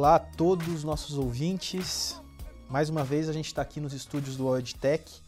Olá 0.00 0.14
a 0.14 0.18
todos 0.18 0.66
os 0.68 0.82
nossos 0.82 1.18
ouvintes. 1.18 2.18
Mais 2.70 2.88
uma 2.88 3.04
vez 3.04 3.28
a 3.28 3.34
gente 3.34 3.48
está 3.48 3.60
aqui 3.60 3.82
nos 3.82 3.92
estúdios 3.92 4.34
do 4.34 4.56
EdTech, 4.56 5.20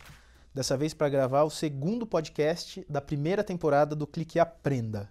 dessa 0.55 0.79
vez 0.79 0.95
para 0.95 1.11
gravar 1.11 1.43
o 1.43 1.51
segundo 1.51 2.07
podcast 2.07 2.83
da 2.89 2.99
primeira 2.99 3.45
temporada 3.45 3.95
do 3.95 4.07
Clique 4.07 4.39
Aprenda. 4.39 5.11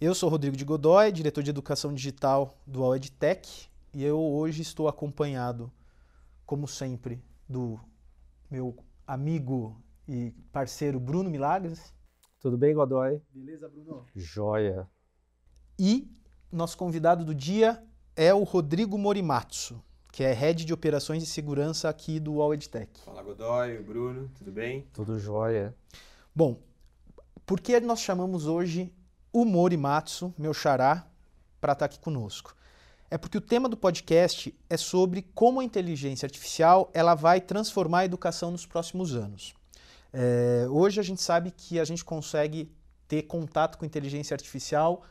Eu 0.00 0.16
sou 0.16 0.28
Rodrigo 0.28 0.56
de 0.56 0.64
Godoy, 0.64 1.12
diretor 1.12 1.44
de 1.44 1.50
educação 1.50 1.94
digital 1.94 2.58
do 2.66 2.92
EdTech, 2.92 3.70
e 3.94 4.02
eu 4.02 4.18
hoje 4.20 4.62
estou 4.62 4.88
acompanhado, 4.88 5.70
como 6.44 6.66
sempre, 6.66 7.22
do 7.48 7.78
meu 8.50 8.76
amigo 9.06 9.80
e 10.08 10.32
parceiro 10.50 10.98
Bruno 10.98 11.30
Milagres. 11.30 11.94
Tudo 12.40 12.58
bem, 12.58 12.74
Godoy? 12.74 13.22
Beleza, 13.32 13.68
Bruno? 13.68 14.04
Joia. 14.16 14.90
E 15.78 16.10
nosso 16.50 16.76
convidado 16.76 17.24
do 17.24 17.32
dia 17.32 17.80
é 18.16 18.32
o 18.32 18.42
Rodrigo 18.42 18.96
Morimatsu, 18.96 19.80
que 20.10 20.24
é 20.24 20.32
Head 20.32 20.64
de 20.64 20.72
Operações 20.72 21.22
e 21.22 21.26
Segurança 21.26 21.88
aqui 21.88 22.18
do 22.18 22.40
All 22.40 22.54
EdTech. 22.54 23.00
Fala 23.04 23.22
Godoy, 23.22 23.78
Bruno, 23.82 24.30
tudo 24.38 24.50
bem? 24.50 24.86
Tudo 24.94 25.18
jóia. 25.18 25.76
Bom, 26.34 26.58
por 27.44 27.60
que 27.60 27.78
nós 27.78 28.00
chamamos 28.00 28.46
hoje 28.46 28.90
o 29.30 29.44
Morimatsu, 29.44 30.34
meu 30.38 30.54
xará, 30.54 31.06
para 31.60 31.74
estar 31.74 31.84
aqui 31.84 31.98
conosco? 32.00 32.56
É 33.10 33.18
porque 33.18 33.36
o 33.36 33.40
tema 33.40 33.68
do 33.68 33.76
podcast 33.76 34.52
é 34.68 34.76
sobre 34.76 35.22
como 35.34 35.60
a 35.60 35.64
inteligência 35.64 36.24
artificial 36.24 36.90
ela 36.94 37.14
vai 37.14 37.40
transformar 37.40 38.00
a 38.00 38.04
educação 38.06 38.50
nos 38.50 38.64
próximos 38.64 39.14
anos. 39.14 39.54
É, 40.12 40.66
hoje 40.70 40.98
a 40.98 41.02
gente 41.02 41.20
sabe 41.20 41.50
que 41.50 41.78
a 41.78 41.84
gente 41.84 42.04
consegue 42.04 42.72
ter 43.06 43.22
contato 43.22 43.76
com 43.76 43.84
inteligência 43.84 44.34
artificial 44.34 45.02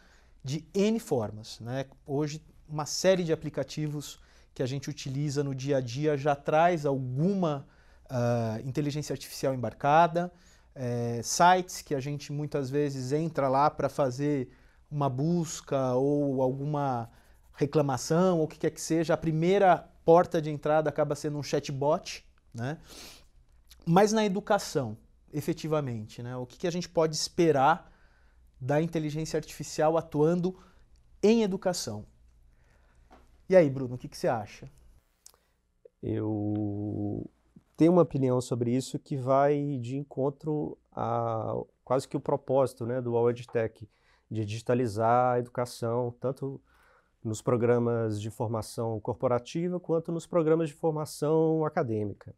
de 0.44 0.66
N 0.74 1.00
formas. 1.00 1.60
Né? 1.60 1.86
Hoje, 2.06 2.42
uma 2.68 2.86
série 2.86 3.24
de 3.24 3.32
aplicativos 3.32 4.20
que 4.54 4.64
a 4.64 4.66
gente 4.66 4.90
utiliza 4.90 5.44
no 5.44 5.54
dia 5.54 5.78
a 5.78 5.82
dia 5.82 6.18
já 6.18 6.36
traz 6.36 6.86
alguma 6.86 7.68
uh, 8.06 8.68
inteligência 8.68 9.14
artificial 9.14 9.54
embarcada, 9.54 10.32
é, 10.74 11.22
sites 11.24 11.82
que 11.82 11.96
a 11.96 12.00
gente 12.00 12.32
muitas 12.34 12.70
vezes 12.70 13.12
entra 13.12 13.48
lá 13.48 13.70
para 13.70 13.88
fazer 13.88 14.50
uma 14.92 15.10
busca 15.10 15.94
ou 15.94 16.42
alguma 16.42 17.10
reclamação, 17.54 18.40
ou 18.40 18.46
o 18.46 18.48
que 18.48 18.60
quer 18.60 18.72
que 18.72 18.82
seja, 18.82 19.14
a 19.14 19.18
primeira 19.18 19.90
porta 20.04 20.42
de 20.42 20.50
entrada 20.50 20.90
acaba 20.90 21.16
sendo 21.16 21.38
um 21.38 21.44
chatbot, 21.44 22.26
né? 22.54 22.78
Mas 23.86 24.12
na 24.12 24.26
educação, 24.26 24.98
efetivamente, 25.32 26.24
né? 26.24 26.36
o 26.36 26.46
que, 26.46 26.58
que 26.58 26.68
a 26.68 26.72
gente 26.72 26.90
pode 26.90 27.16
esperar 27.16 27.92
da 28.60 28.82
inteligência 28.82 29.38
artificial 29.38 29.98
atuando 29.98 30.58
em 31.22 31.44
educação? 31.44 32.06
E 33.48 33.56
aí, 33.56 33.70
Bruno, 33.70 33.96
o 33.96 33.98
que, 33.98 34.08
que 34.08 34.18
você 34.18 34.28
acha? 34.28 34.70
Eu 36.02 37.30
tenho 37.78 37.92
uma 37.92 38.02
opinião 38.02 38.42
sobre 38.42 38.76
isso 38.76 38.98
que 38.98 39.16
vai 39.16 39.78
de 39.80 39.98
encontro 39.98 40.78
a 40.92 41.54
quase 41.84 42.08
que 42.08 42.18
o 42.18 42.20
propósito 42.20 42.86
né, 42.86 43.02
do 43.02 43.14
World 43.14 43.48
Tech, 43.48 43.88
de 44.30 44.44
digitalizar 44.46 45.36
a 45.36 45.40
educação, 45.40 46.16
tanto 46.20 46.60
nos 47.24 47.42
programas 47.42 48.20
de 48.20 48.32
formação 48.32 49.00
corporativa 49.00 49.80
quanto 49.80 50.12
nos 50.12 50.26
programas 50.26 50.70
de 50.70 50.76
formação 50.76 51.64
acadêmica. 51.66 52.36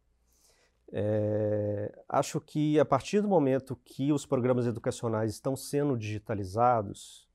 É, 0.90 1.92
acho 2.08 2.40
que 2.40 2.80
a 2.80 2.84
partir 2.84 3.20
do 3.20 3.28
momento 3.28 3.76
que 3.84 4.12
os 4.12 4.24
programas 4.24 4.66
educacionais 4.66 5.32
estão 5.32 5.54
sendo 5.56 5.96
digitalizados, 5.96 7.27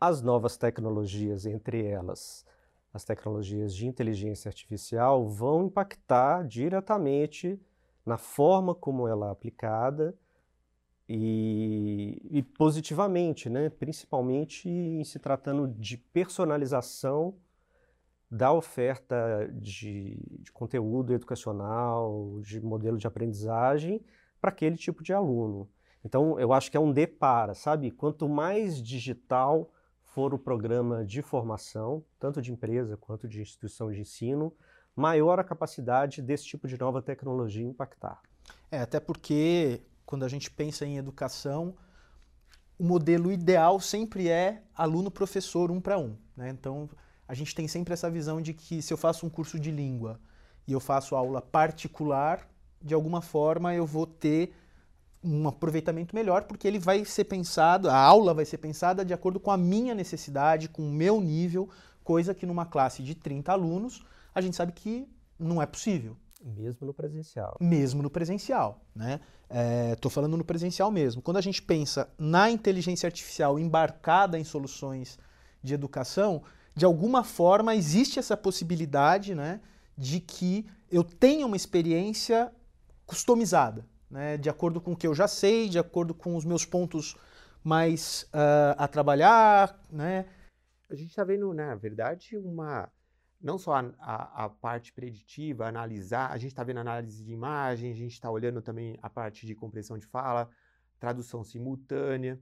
as 0.00 0.22
novas 0.22 0.56
tecnologias, 0.56 1.44
entre 1.44 1.84
elas 1.84 2.46
as 2.92 3.04
tecnologias 3.04 3.74
de 3.74 3.86
inteligência 3.86 4.48
artificial, 4.48 5.28
vão 5.28 5.66
impactar 5.66 6.44
diretamente 6.44 7.60
na 8.04 8.16
forma 8.16 8.74
como 8.74 9.06
ela 9.06 9.28
é 9.28 9.30
aplicada 9.30 10.12
e, 11.08 12.20
e 12.30 12.42
positivamente, 12.42 13.48
né? 13.48 13.68
principalmente 13.68 14.68
em 14.68 15.04
se 15.04 15.18
tratando 15.18 15.68
de 15.68 15.96
personalização 15.96 17.36
da 18.30 18.52
oferta 18.52 19.50
de, 19.52 20.16
de, 20.38 20.52
conteúdo 20.52 21.12
educacional, 21.12 22.40
de 22.42 22.60
modelo 22.60 22.96
de 22.96 23.06
aprendizagem 23.06 24.00
para 24.40 24.50
aquele 24.50 24.76
tipo 24.76 25.02
de 25.02 25.12
aluno. 25.12 25.68
Então, 26.04 26.38
eu 26.38 26.52
acho 26.52 26.70
que 26.70 26.76
é 26.76 26.80
um 26.80 26.92
depara, 26.92 27.54
sabe? 27.54 27.90
Quanto 27.90 28.28
mais 28.28 28.80
digital, 28.80 29.70
for 30.14 30.34
o 30.34 30.38
programa 30.38 31.04
de 31.04 31.22
formação, 31.22 32.04
tanto 32.18 32.42
de 32.42 32.52
empresa 32.52 32.96
quanto 32.96 33.28
de 33.28 33.40
instituição 33.40 33.90
de 33.92 34.00
ensino, 34.00 34.52
maior 34.94 35.38
a 35.38 35.44
capacidade 35.44 36.20
desse 36.20 36.44
tipo 36.44 36.66
de 36.66 36.78
nova 36.78 37.00
tecnologia 37.00 37.64
impactar. 37.64 38.20
É, 38.70 38.80
até 38.80 38.98
porque 38.98 39.82
quando 40.04 40.24
a 40.24 40.28
gente 40.28 40.50
pensa 40.50 40.84
em 40.84 40.96
educação, 40.96 41.76
o 42.76 42.84
modelo 42.84 43.30
ideal 43.30 43.78
sempre 43.78 44.28
é 44.28 44.62
aluno-professor 44.74 45.70
um 45.70 45.80
para 45.80 45.98
um. 45.98 46.16
Né? 46.36 46.50
Então, 46.50 46.90
a 47.28 47.34
gente 47.34 47.54
tem 47.54 47.68
sempre 47.68 47.92
essa 47.92 48.10
visão 48.10 48.40
de 48.40 48.52
que 48.52 48.82
se 48.82 48.92
eu 48.92 48.96
faço 48.96 49.24
um 49.24 49.30
curso 49.30 49.60
de 49.60 49.70
língua 49.70 50.20
e 50.66 50.72
eu 50.72 50.80
faço 50.80 51.14
aula 51.14 51.40
particular, 51.40 52.48
de 52.82 52.94
alguma 52.94 53.22
forma 53.22 53.72
eu 53.74 53.86
vou 53.86 54.06
ter 54.06 54.52
um 55.22 55.46
aproveitamento 55.46 56.14
melhor, 56.14 56.44
porque 56.44 56.66
ele 56.66 56.78
vai 56.78 57.04
ser 57.04 57.24
pensado, 57.24 57.90
a 57.90 57.96
aula 57.96 58.32
vai 58.32 58.44
ser 58.44 58.58
pensada 58.58 59.04
de 59.04 59.12
acordo 59.12 59.38
com 59.38 59.50
a 59.50 59.56
minha 59.56 59.94
necessidade, 59.94 60.68
com 60.68 60.82
o 60.82 60.92
meu 60.92 61.20
nível, 61.20 61.68
coisa 62.02 62.34
que 62.34 62.46
numa 62.46 62.64
classe 62.64 63.02
de 63.02 63.14
30 63.14 63.52
alunos 63.52 64.04
a 64.34 64.40
gente 64.40 64.56
sabe 64.56 64.72
que 64.72 65.06
não 65.38 65.60
é 65.60 65.66
possível. 65.66 66.16
Mesmo 66.42 66.86
no 66.86 66.94
presencial. 66.94 67.56
Mesmo 67.60 68.02
no 68.02 68.08
presencial, 68.08 68.80
né? 68.94 69.20
Estou 69.92 70.10
é, 70.10 70.14
falando 70.14 70.36
no 70.36 70.44
presencial 70.44 70.90
mesmo. 70.90 71.20
Quando 71.20 71.36
a 71.36 71.40
gente 71.42 71.60
pensa 71.60 72.08
na 72.18 72.50
inteligência 72.50 73.06
artificial 73.06 73.58
embarcada 73.58 74.38
em 74.38 74.44
soluções 74.44 75.18
de 75.62 75.74
educação, 75.74 76.42
de 76.74 76.86
alguma 76.86 77.22
forma 77.24 77.74
existe 77.74 78.18
essa 78.18 78.36
possibilidade, 78.36 79.34
né, 79.34 79.60
de 79.98 80.20
que 80.20 80.64
eu 80.90 81.04
tenha 81.04 81.44
uma 81.44 81.56
experiência 81.56 82.50
customizada 83.04 83.84
né, 84.10 84.36
de 84.36 84.50
acordo 84.50 84.80
com 84.80 84.92
o 84.92 84.96
que 84.96 85.06
eu 85.06 85.14
já 85.14 85.28
sei, 85.28 85.68
de 85.68 85.78
acordo 85.78 86.12
com 86.14 86.36
os 86.36 86.44
meus 86.44 86.64
pontos 86.64 87.16
mais 87.62 88.22
uh, 88.34 88.74
a 88.76 88.88
trabalhar, 88.88 89.78
né? 89.90 90.26
A 90.88 90.94
gente 90.94 91.10
está 91.10 91.22
vendo, 91.22 91.52
na 91.54 91.74
verdade, 91.74 92.36
uma 92.36 92.90
não 93.40 93.56
só 93.56 93.74
a, 93.74 93.94
a, 93.98 94.44
a, 94.44 94.48
parte 94.50 94.92
preditiva, 94.92 95.66
analisar, 95.66 96.30
a 96.30 96.36
gente 96.36 96.50
está 96.50 96.62
vendo 96.62 96.80
análise 96.80 97.24
de 97.24 97.32
imagem, 97.32 97.90
a 97.90 97.94
gente 97.94 98.12
está 98.12 98.30
olhando 98.30 98.60
também 98.60 98.98
a 99.00 99.08
parte 99.08 99.46
de 99.46 99.54
compressão 99.54 99.96
de 99.96 100.06
fala, 100.06 100.50
tradução 100.98 101.42
simultânea. 101.42 102.38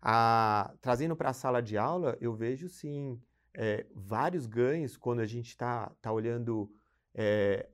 A, 0.00 0.74
trazendo 0.80 1.16
para 1.16 1.30
a 1.30 1.32
sala 1.32 1.62
de 1.62 1.78
aula, 1.78 2.18
eu 2.20 2.34
vejo 2.34 2.68
sim 2.68 3.18
é, 3.54 3.86
vários 3.94 4.46
ganhos 4.46 4.96
quando 4.96 5.20
a 5.20 5.26
gente 5.26 5.48
está 5.48 5.90
tá 6.02 6.12
olhando 6.12 6.70
é, 7.14 7.68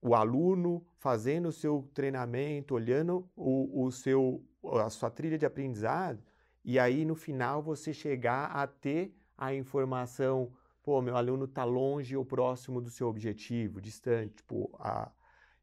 o 0.00 0.14
aluno 0.14 0.86
fazendo 0.96 1.48
o 1.48 1.52
seu 1.52 1.88
treinamento, 1.92 2.74
olhando 2.74 3.28
o, 3.34 3.84
o 3.84 3.90
seu, 3.90 4.44
a 4.64 4.90
sua 4.90 5.10
trilha 5.10 5.38
de 5.38 5.46
aprendizado, 5.46 6.22
e 6.64 6.78
aí 6.78 7.04
no 7.04 7.14
final 7.14 7.62
você 7.62 7.92
chegar 7.92 8.46
a 8.46 8.66
ter 8.66 9.14
a 9.36 9.54
informação, 9.54 10.52
pô, 10.82 11.00
meu 11.00 11.16
aluno 11.16 11.44
está 11.44 11.64
longe 11.64 12.16
ou 12.16 12.24
próximo 12.24 12.80
do 12.80 12.90
seu 12.90 13.08
objetivo, 13.08 13.80
distante. 13.80 14.34
Tipo, 14.36 14.74
a, 14.78 15.10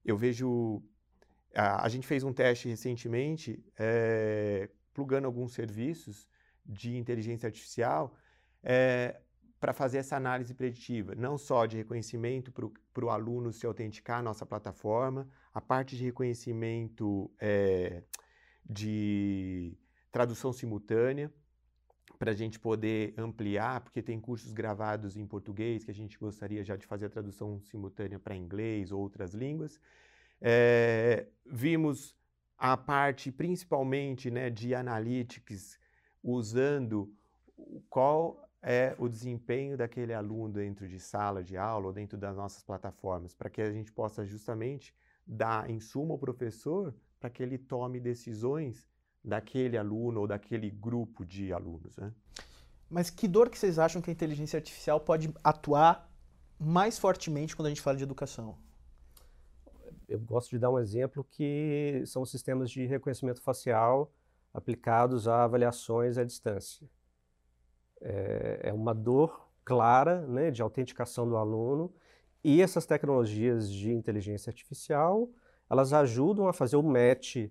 eu 0.04 0.18
vejo. 0.18 0.82
A, 1.54 1.86
a 1.86 1.90
gente 1.90 2.08
fez 2.08 2.24
um 2.24 2.34
teste 2.34 2.70
recentemente, 2.70 3.64
é, 3.78 4.70
plugando 4.94 5.26
alguns 5.26 5.54
serviços 5.54 6.28
de 6.66 6.98
inteligência 6.98 7.48
artificial. 7.48 8.16
É, 8.64 9.20
para 9.66 9.74
fazer 9.74 9.98
essa 9.98 10.16
análise 10.16 10.54
preditiva, 10.54 11.16
não 11.16 11.40
só 11.40 11.66
de 11.66 11.76
reconhecimento 11.76 12.52
para 12.94 13.04
o 13.04 13.10
aluno 13.10 13.52
se 13.52 13.66
autenticar 13.66 14.20
à 14.20 14.22
nossa 14.22 14.46
plataforma, 14.46 15.28
a 15.52 15.60
parte 15.60 15.98
de 15.98 16.04
reconhecimento 16.04 17.32
é, 17.40 18.04
de 18.64 19.76
tradução 20.12 20.54
simultânea, 20.54 21.34
para 22.20 22.30
a 22.30 22.36
gente 22.36 22.60
poder 22.60 23.16
ampliar, 23.18 23.82
porque 23.82 24.04
tem 24.04 24.20
cursos 24.20 24.54
gravados 24.54 25.18
em 25.18 25.26
português 25.26 25.84
que 25.84 25.90
a 25.90 25.96
gente 25.96 26.16
gostaria 26.20 26.64
já 26.64 26.76
de 26.76 26.86
fazer 26.86 27.08
a 27.08 27.10
tradução 27.10 27.60
simultânea 27.62 28.20
para 28.20 28.36
inglês 28.36 28.92
ou 28.92 29.02
outras 29.02 29.34
línguas. 29.34 29.80
É, 30.40 31.26
vimos 31.44 32.16
a 32.56 32.78
parte 32.78 33.32
principalmente 33.32 34.30
né, 34.30 34.52
de 34.52 34.76
analytics 34.76 35.80
usando 36.22 37.12
qual 37.90 38.45
é 38.68 38.96
o 38.98 39.08
desempenho 39.08 39.78
daquele 39.78 40.12
aluno 40.12 40.54
dentro 40.54 40.88
de 40.88 41.00
sala 41.00 41.44
de 41.44 41.56
aula 41.56 41.86
ou 41.86 41.94
dentro 41.94 42.18
das 42.18 42.36
nossas 42.36 42.64
plataformas, 42.64 43.32
para 43.32 43.48
que 43.48 43.62
a 43.62 43.72
gente 43.72 43.92
possa 43.92 44.26
justamente 44.26 44.92
dar 45.26 45.70
insumo 45.70 46.14
ao 46.14 46.18
professor 46.18 46.92
para 47.20 47.30
que 47.30 47.44
ele 47.44 47.60
tome 47.60 48.00
decisões 48.00 48.90
daquele 49.24 49.78
aluno 49.78 50.22
ou 50.22 50.28
daquele 50.28 50.72
grupo 50.72 51.24
de 51.24 51.54
alunos. 51.54 51.96
Né? 51.98 52.12
Mas 52.90 53.12
que 53.12 53.28
dor 53.28 53.52
que 53.52 53.58
vocês 53.58 53.78
acham 53.78 54.02
que 54.02 54.10
a 54.10 54.14
inteligência 54.14 54.58
artificial 54.58 55.00
pode 55.00 55.32
atuar 55.44 56.12
mais 56.60 56.98
fortemente 56.98 57.56
quando 57.56 57.68
a 57.68 57.70
gente 57.70 57.82
fala 57.82 57.98
de 57.98 58.04
educação? 58.04 58.58
Eu 60.08 60.20
gosto 60.20 60.50
de 60.50 60.60
dar 60.60 60.72
um 60.72 60.80
exemplo 60.80 61.24
que 61.24 62.02
são 62.08 62.24
os 62.24 62.32
sistemas 62.32 62.72
de 62.72 62.84
reconhecimento 62.88 63.42
facial 63.44 64.12
aplicados 64.52 65.28
a 65.28 65.44
avaliações 65.44 66.18
à 66.18 66.24
distância. 66.24 66.88
É, 68.08 68.70
é 68.70 68.74
uma 68.74 68.94
dor 68.94 69.50
clara 69.64 70.22
né, 70.28 70.52
de 70.52 70.62
autenticação 70.62 71.28
do 71.28 71.36
aluno 71.36 71.92
e 72.44 72.62
essas 72.62 72.86
tecnologias 72.86 73.72
de 73.72 73.92
inteligência 73.92 74.52
artificial 74.52 75.28
elas 75.68 75.92
ajudam 75.92 76.48
a 76.48 76.54
fazer 76.54 76.76
o 76.76 76.84
match 76.84 77.48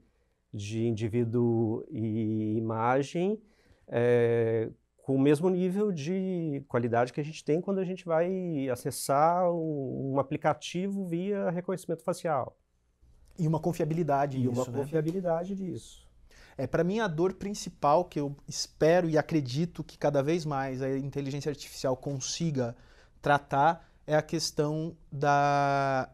de 0.53 0.87
indivíduo 0.87 1.85
e 1.91 2.57
imagem 2.57 3.43
é, 3.89 4.71
com 5.03 5.17
o 5.17 5.19
mesmo 5.19 5.51
nível 5.51 5.91
de 5.91 6.65
qualidade 6.69 7.13
que 7.13 7.21
a 7.21 7.25
gente 7.25 7.45
tem 7.45 7.61
quando 7.61 7.81
a 7.81 7.85
gente 7.85 8.05
vai 8.05 8.69
acessar 8.71 9.53
um, 9.53 10.15
um 10.15 10.19
aplicativo 10.21 11.05
via 11.05 11.51
reconhecimento 11.51 12.05
facial. 12.05 12.57
E 13.37 13.49
uma 13.49 13.59
confiabilidade 13.59 14.39
e 14.39 14.47
uma 14.47 14.65
né? 14.65 14.73
confiabilidade 14.73 15.57
disso. 15.57 16.04
É, 16.57 16.67
para 16.67 16.85
mim, 16.85 17.01
a 17.01 17.09
dor 17.09 17.35
principal 17.35 18.05
que 18.05 18.21
eu 18.21 18.37
espero 18.47 19.09
e 19.09 19.19
acredito 19.19 19.83
que 19.83 19.99
cada 19.99 20.23
vez 20.23 20.45
mais 20.45 20.81
a 20.81 20.97
inteligência 20.97 21.51
artificial 21.51 21.97
consiga 21.97 22.77
tratar 23.21 23.89
é 24.07 24.15
a 24.15 24.23
questão 24.23 24.97
da 25.11 26.09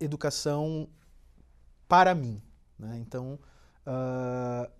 educação 0.00 0.88
para 1.86 2.14
mim. 2.14 2.40
Né? 2.78 2.98
Então, 3.00 3.38
uh, 3.86 4.70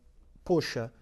poxa, 0.45 0.93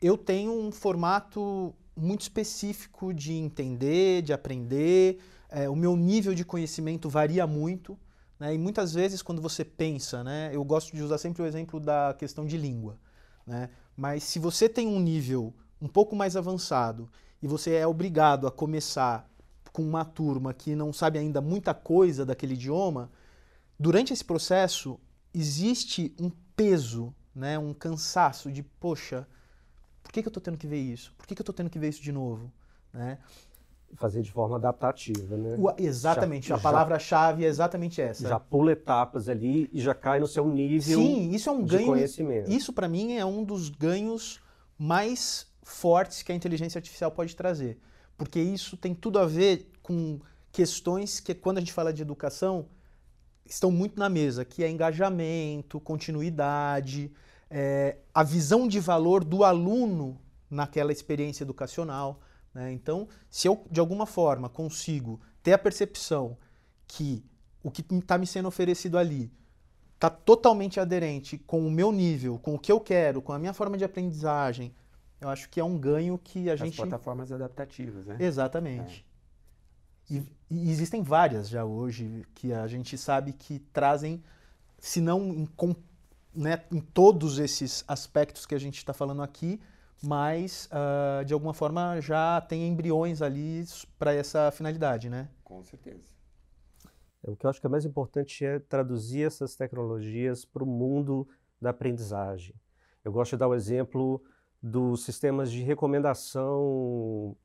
eu 0.00 0.16
tenho 0.16 0.52
um 0.52 0.70
formato 0.70 1.74
muito 1.96 2.22
específico 2.22 3.14
de 3.14 3.32
entender, 3.32 4.22
de 4.22 4.32
aprender, 4.32 5.20
é, 5.48 5.68
o 5.68 5.76
meu 5.76 5.96
nível 5.96 6.34
de 6.34 6.44
conhecimento 6.44 7.08
varia 7.08 7.46
muito. 7.46 7.98
Né? 8.38 8.54
E 8.54 8.58
muitas 8.58 8.92
vezes, 8.92 9.22
quando 9.22 9.40
você 9.40 9.64
pensa, 9.64 10.24
né, 10.24 10.50
eu 10.52 10.64
gosto 10.64 10.94
de 10.94 11.02
usar 11.02 11.18
sempre 11.18 11.42
o 11.42 11.46
exemplo 11.46 11.78
da 11.78 12.14
questão 12.18 12.44
de 12.44 12.56
língua. 12.56 12.98
Né? 13.46 13.70
Mas 13.96 14.24
se 14.24 14.38
você 14.38 14.68
tem 14.68 14.88
um 14.88 15.00
nível 15.00 15.54
um 15.80 15.88
pouco 15.88 16.16
mais 16.16 16.36
avançado 16.36 17.10
e 17.42 17.46
você 17.46 17.74
é 17.74 17.86
obrigado 17.86 18.46
a 18.46 18.50
começar 18.50 19.28
com 19.72 19.82
uma 19.82 20.04
turma 20.04 20.54
que 20.54 20.74
não 20.74 20.92
sabe 20.92 21.18
ainda 21.18 21.40
muita 21.40 21.74
coisa 21.74 22.24
daquele 22.24 22.54
idioma, 22.54 23.10
durante 23.78 24.12
esse 24.12 24.24
processo 24.24 24.98
existe 25.32 26.14
um 26.18 26.30
peso, 26.56 27.14
né, 27.34 27.58
um 27.58 27.74
cansaço 27.74 28.50
de, 28.50 28.62
poxa, 28.62 29.26
por 30.02 30.12
que, 30.12 30.22
que 30.22 30.28
eu 30.28 30.30
estou 30.30 30.42
tendo 30.42 30.56
que 30.56 30.66
ver 30.66 30.80
isso? 30.80 31.12
Por 31.18 31.26
que, 31.26 31.34
que 31.34 31.40
eu 31.40 31.42
estou 31.42 31.54
tendo 31.54 31.70
que 31.70 31.78
ver 31.78 31.88
isso 31.88 32.02
de 32.02 32.12
novo? 32.12 32.52
Né? 32.92 33.18
Fazer 33.96 34.22
de 34.22 34.32
forma 34.32 34.56
adaptativa, 34.56 35.36
né? 35.36 35.56
O, 35.58 35.72
exatamente, 35.78 36.48
já, 36.48 36.56
a 36.56 36.58
palavra-chave 36.58 37.44
é 37.44 37.48
exatamente 37.48 38.00
essa. 38.00 38.28
Já 38.28 38.40
pula 38.40 38.72
etapas 38.72 39.28
ali 39.28 39.70
e 39.72 39.80
já 39.80 39.94
cai 39.94 40.18
no 40.18 40.26
seu 40.26 40.48
nível 40.48 40.98
Sim, 40.98 41.30
isso 41.30 41.48
é 41.48 41.52
um 41.52 41.62
de 41.62 41.76
ganho, 41.76 41.86
conhecimento. 41.86 42.50
Isso, 42.50 42.72
para 42.72 42.88
mim, 42.88 43.14
é 43.16 43.24
um 43.24 43.44
dos 43.44 43.68
ganhos 43.68 44.40
mais 44.76 45.46
fortes 45.62 46.22
que 46.22 46.32
a 46.32 46.34
inteligência 46.34 46.78
artificial 46.78 47.10
pode 47.10 47.36
trazer. 47.36 47.78
Porque 48.16 48.40
isso 48.40 48.76
tem 48.76 48.94
tudo 48.94 49.18
a 49.18 49.26
ver 49.26 49.70
com 49.82 50.18
questões 50.50 51.20
que, 51.20 51.34
quando 51.34 51.58
a 51.58 51.60
gente 51.60 51.72
fala 51.72 51.92
de 51.92 52.02
educação, 52.02 52.66
estão 53.44 53.70
muito 53.70 53.98
na 53.98 54.08
mesa, 54.08 54.44
que 54.44 54.62
é 54.64 54.70
engajamento, 54.70 55.80
continuidade, 55.80 57.12
é, 57.50 57.98
a 58.12 58.22
visão 58.22 58.66
de 58.66 58.80
valor 58.80 59.24
do 59.24 59.44
aluno 59.44 60.20
naquela 60.50 60.92
experiência 60.92 61.44
educacional. 61.44 62.20
Né? 62.54 62.72
Então, 62.72 63.08
se 63.28 63.48
eu 63.48 63.64
de 63.70 63.80
alguma 63.80 64.06
forma 64.06 64.48
consigo 64.48 65.20
ter 65.42 65.52
a 65.52 65.58
percepção 65.58 66.36
que 66.86 67.24
o 67.62 67.70
que 67.70 67.82
está 67.94 68.16
me 68.16 68.26
sendo 68.26 68.46
oferecido 68.46 68.96
ali 68.96 69.32
está 69.94 70.08
totalmente 70.10 70.78
aderente 70.78 71.38
com 71.38 71.66
o 71.66 71.70
meu 71.70 71.90
nível, 71.90 72.38
com 72.38 72.54
o 72.54 72.58
que 72.58 72.70
eu 72.70 72.78
quero, 72.78 73.22
com 73.22 73.32
a 73.32 73.38
minha 73.38 73.54
forma 73.54 73.76
de 73.76 73.84
aprendizagem, 73.84 74.74
eu 75.20 75.28
acho 75.28 75.48
que 75.48 75.58
é 75.58 75.64
um 75.64 75.78
ganho 75.78 76.18
que 76.18 76.50
a 76.50 76.54
As 76.54 76.60
gente. 76.60 76.76
plataformas 76.76 77.32
adaptativas, 77.32 78.06
né? 78.06 78.16
Exatamente. 78.20 79.04
E, 80.10 80.22
e 80.50 80.70
existem 80.70 81.02
várias 81.02 81.48
já 81.48 81.64
hoje 81.64 82.26
que 82.34 82.52
a 82.52 82.66
gente 82.66 82.98
sabe 82.98 83.32
que 83.32 83.58
trazem, 83.72 84.22
se 84.78 85.00
não 85.00 85.28
em, 85.28 85.46
com- 85.46 85.74
né, 86.34 86.62
em 86.70 86.80
todos 86.80 87.38
esses 87.38 87.82
aspectos 87.88 88.44
que 88.44 88.54
a 88.54 88.58
gente 88.60 88.76
está 88.76 88.92
falando 88.92 89.22
aqui, 89.22 89.58
mas 90.04 90.68
ah, 90.70 91.22
de 91.24 91.32
alguma 91.32 91.54
forma 91.54 92.00
já 92.00 92.40
tem 92.40 92.68
embriões 92.68 93.22
ali 93.22 93.64
para 93.98 94.12
essa 94.12 94.50
finalidade, 94.50 95.08
né? 95.08 95.28
Com 95.42 95.62
certeza. 95.64 96.14
O 97.22 97.34
que 97.34 97.46
eu 97.46 97.50
acho 97.50 97.60
que 97.60 97.66
é 97.66 97.70
mais 97.70 97.86
importante 97.86 98.44
é 98.44 98.58
traduzir 98.58 99.26
essas 99.26 99.56
tecnologias 99.56 100.44
para 100.44 100.62
o 100.62 100.66
mundo 100.66 101.26
da 101.60 101.70
aprendizagem. 101.70 102.54
Eu 103.02 103.10
gosto 103.12 103.32
de 103.32 103.38
dar 103.38 103.48
o 103.48 103.54
exemplo 103.54 104.22
dos 104.62 105.04
sistemas 105.04 105.50
de 105.50 105.62
recomendação 105.62 107.36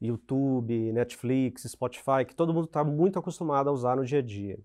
YouTube, 0.00 0.92
Netflix, 0.92 1.62
Spotify, 1.62 2.24
que 2.26 2.34
todo 2.34 2.52
mundo 2.52 2.66
está 2.66 2.84
muito 2.84 3.18
acostumado 3.18 3.68
a 3.68 3.72
usar 3.72 3.96
no 3.96 4.04
dia 4.04 4.18
a 4.18 4.22
dia. 4.22 4.58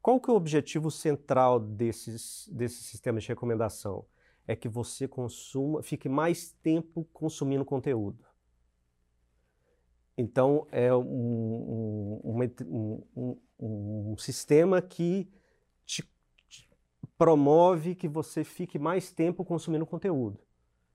Qual 0.00 0.20
que 0.20 0.30
é 0.30 0.32
o 0.32 0.36
objetivo 0.36 0.90
central 0.90 1.58
desses, 1.58 2.48
desses 2.52 2.86
sistemas 2.86 3.24
de 3.24 3.28
recomendação? 3.28 4.04
É 4.46 4.54
que 4.54 4.68
você 4.68 5.08
consuma, 5.08 5.82
fique 5.82 6.08
mais 6.08 6.52
tempo 6.62 7.04
consumindo 7.12 7.64
conteúdo. 7.64 8.24
Então, 10.16 10.66
é 10.72 10.94
um, 10.94 12.20
um, 12.24 12.40
um- 13.16 13.38
um- 13.60 14.16
sistema 14.16 14.80
que 14.80 15.28
te, 15.84 16.02
te 16.48 16.68
promove 17.18 17.94
que 17.94 18.08
você 18.08 18.42
fique 18.44 18.78
mais 18.78 19.10
tempo 19.12 19.44
consumindo 19.44 19.84
conteúdo. 19.84 20.40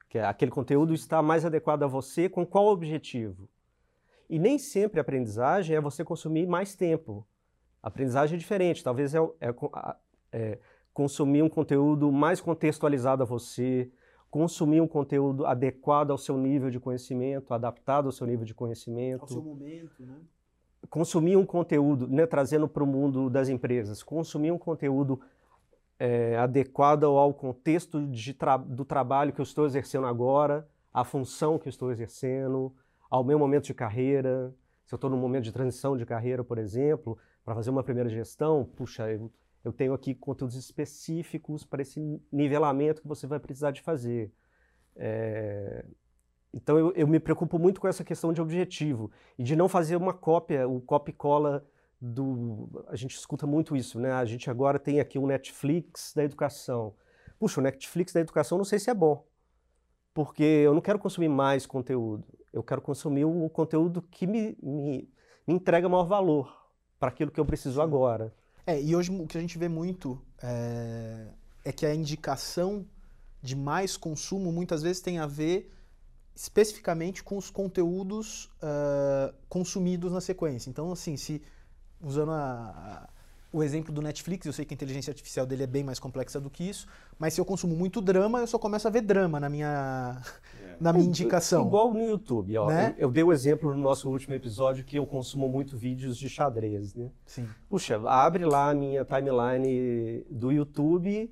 Que 0.09 0.18
é 0.18 0.25
aquele 0.25 0.51
conteúdo 0.51 0.94
está 0.94 1.21
mais 1.21 1.45
adequado 1.45 1.83
a 1.83 1.88
você 1.88 2.27
com 2.27 2.45
qual 2.45 2.65
objetivo? 2.68 3.48
E 4.30 4.39
nem 4.39 4.57
sempre 4.57 5.00
a 5.00 5.01
aprendizagem 5.01 5.75
é 5.75 5.81
você 5.81 6.03
consumir 6.03 6.48
mais 6.48 6.75
tempo. 6.75 7.27
A 7.84 7.89
aprendizagem 7.89 8.36
é 8.36 8.39
diferente. 8.39 8.84
Talvez 8.84 9.13
é, 9.13 9.20
é 9.39 9.53
é 10.31 10.60
consumir 10.93 11.41
um 11.41 11.50
conteúdo 11.50 12.12
mais 12.12 12.41
contextualizado 12.41 13.24
a 13.24 13.25
você, 13.25 13.89
consumir 14.29 14.81
um 14.81 14.88
conteúdo 14.88 15.45
adequado 15.45 16.12
ao 16.12 16.17
seu 16.17 16.38
nível 16.38 16.69
de 16.69 16.79
conhecimento, 16.79 17.53
adaptado 17.53 18.05
ao 18.05 18.12
seu 18.12 18.25
nível 18.27 18.45
de 18.45 18.53
conhecimento 18.53 19.41
momento, 19.41 20.03
né? 20.05 20.15
consumir 20.89 21.38
um 21.38 21.45
conteúdo, 21.45 22.07
né, 22.07 22.25
trazendo 22.25 22.67
para 22.67 22.83
o 22.83 22.88
mundo 22.88 23.29
das 23.29 23.50
empresas, 23.50 24.01
consumir 24.03 24.51
um 24.51 24.57
conteúdo 24.57 25.21
é, 26.00 26.36
adequado 26.38 27.03
ao 27.05 27.33
contexto 27.33 28.07
de 28.07 28.33
tra- 28.33 28.57
do 28.57 28.83
trabalho 28.83 29.31
que 29.31 29.39
eu 29.39 29.43
estou 29.43 29.65
exercendo 29.65 30.07
agora, 30.07 30.67
à 30.93 31.03
função 31.03 31.60
que 31.60 31.67
eu 31.67 31.69
estou 31.69 31.91
exercendo, 31.91 32.74
ao 33.10 33.24
meu 33.24 33.38
momento 33.38 33.65
de 33.65 33.74
carreira. 33.74 34.53
Se 34.86 34.93
eu 34.93 34.98
estou 34.98 35.10
num 35.10 35.17
momento 35.17 35.43
de 35.43 35.51
transição 35.51 35.95
de 35.95 36.05
carreira, 36.05 36.43
por 36.43 36.57
exemplo, 36.57 37.17
para 37.45 37.53
fazer 37.53 37.69
uma 37.69 37.83
primeira 37.83 38.10
gestão, 38.10 38.65
puxa, 38.75 39.10
eu, 39.10 39.31
eu 39.63 39.72
tenho 39.72 39.94
aqui 39.94 40.15
conteúdos 40.15 40.56
específicos 40.56 41.63
para 41.63 41.82
esse 41.82 42.22
nivelamento 42.32 43.01
que 43.01 43.08
você 43.08 43.27
vai 43.27 43.39
precisar 43.39 43.72
de 43.72 43.82
fazer. 43.82 44.32
É, 44.96 45.86
então 46.53 46.77
eu, 46.77 46.91
eu 46.94 47.08
me 47.08 47.20
preocupo 47.20 47.58
muito 47.58 47.80
com 47.80 47.88
essa 47.88 48.03
questão 48.03 48.34
de 48.34 48.41
objetivo 48.41 49.12
e 49.38 49.44
de 49.44 49.56
não 49.56 49.70
fazer 49.70 49.96
uma 49.96 50.13
cópia, 50.13 50.68
o 50.68 50.82
copy 50.82 51.13
cola 51.13 51.65
do. 52.00 52.68
A 52.88 52.96
gente 52.96 53.15
escuta 53.15 53.46
muito 53.46 53.75
isso, 53.75 54.00
né? 54.00 54.12
A 54.12 54.25
gente 54.25 54.50
agora 54.50 54.80
tem 54.80 55.00
aqui 55.00 55.20
o 55.20 55.27
Netflix 55.27 56.13
da 56.15 56.24
educação. 56.24 56.96
Puxa, 57.39 57.60
o 57.60 57.63
Netflix 57.63 58.13
da 58.13 58.20
educação 58.20 58.58
não 58.58 58.65
sei 58.65 58.80
se 58.80 58.89
é 58.89 58.94
bom, 58.94 59.25
porque 60.13 60.44
eu 60.44 60.74
não 60.74 60.82
quero 60.82 61.00
consumir 61.00 61.30
mais 61.30 61.65
conteúdo. 61.65 62.27
Eu 62.51 62.63
quero 62.63 62.82
consumir 62.82 63.25
o 63.25 63.50
conteúdo 63.50 64.01
que 64.01 64.27
me, 64.27 64.58
me, 64.62 65.10
me 65.48 65.53
entrega 65.53 65.88
maior 65.88 66.06
valor 66.06 66.70
para 67.00 67.10
aquilo 67.10 67.32
que 67.32 67.39
eu 67.39 67.46
preciso 67.46 67.82
agora. 67.82 68.34
É, 68.65 68.82
e 68.82 68.96
hoje 68.96 69.12
o 69.12 69.27
que 69.27 69.38
a 69.38 69.41
gente 69.41 69.58
vê 69.58 69.68
muito 69.68 70.22
é, 70.41 71.27
é 71.65 71.72
que 71.72 71.86
a 71.86 71.94
indicação 71.94 72.86
de 73.41 73.56
mais 73.56 73.98
consumo 73.98 74.51
muitas 74.51 74.82
vezes 74.84 75.01
tem 75.01 75.18
a 75.20 75.25
ver 75.25 75.72
especificamente 76.36 77.24
com 77.24 77.38
os 77.38 77.50
conteúdos 77.50 78.50
ah, 78.62 79.34
consumidos 79.50 80.12
na 80.12 80.22
sequência. 80.22 80.70
Então, 80.70 80.91
assim, 80.91 81.18
se 81.18 81.41
usando 82.01 82.32
a- 82.32 83.10
o 83.51 83.62
exemplo 83.63 83.93
do 83.93 84.01
Netflix, 84.01 84.46
eu 84.46 84.53
sei 84.53 84.63
que 84.63 84.74
a 84.74 84.75
inteligência 84.75 85.12
artificial 85.12 85.46
dele 85.46 85.63
é 85.63 85.67
bem 85.67 85.84
mais 85.84 86.00
complexa 86.00 86.39
do 86.39 86.50
que 86.50 86.63
isso, 86.63 86.88
mas 87.20 87.34
se 87.34 87.41
eu 87.41 87.46
consumo 87.46 87.75
muito 87.75 88.01
drama, 88.01 88.39
eu 88.39 88.48
só 88.48 88.58
começo 88.58 88.88
a 88.88 88.91
ver 88.91 89.01
drama 89.01 89.39
na 89.39 89.50
minha, 89.50 90.22
na 90.79 90.93
minha 90.93 91.05
indicação. 91.05 91.67
Igual 91.67 91.93
no 91.93 92.01
YouTube. 92.01 92.58
Ó, 92.58 92.67
Né? 92.67 92.96
eu, 92.98 93.08
eu 93.08 93.12
dei 93.12 93.24
o 93.24 93.34
exemplo 93.34 93.75
no 93.75 93.81
nosso 93.81 94.10
último 94.10 94.34
episódio 94.34 94.86
que 94.86 94.98
eu 94.98 95.05
consumo 95.05 95.50
muito 95.50 95.77
vídeos 95.77 96.17
de 96.17 96.29
xadrez, 96.29 96.96
né? 96.96 97.12
Sim. 97.25 97.48
Puxa, 97.70 98.01
abre 98.08 98.46
lá 98.46 98.70
a 98.70 98.74
minha 98.74 99.03
timeline 99.03 100.25
do 100.29 100.51
YouTube 100.51 101.31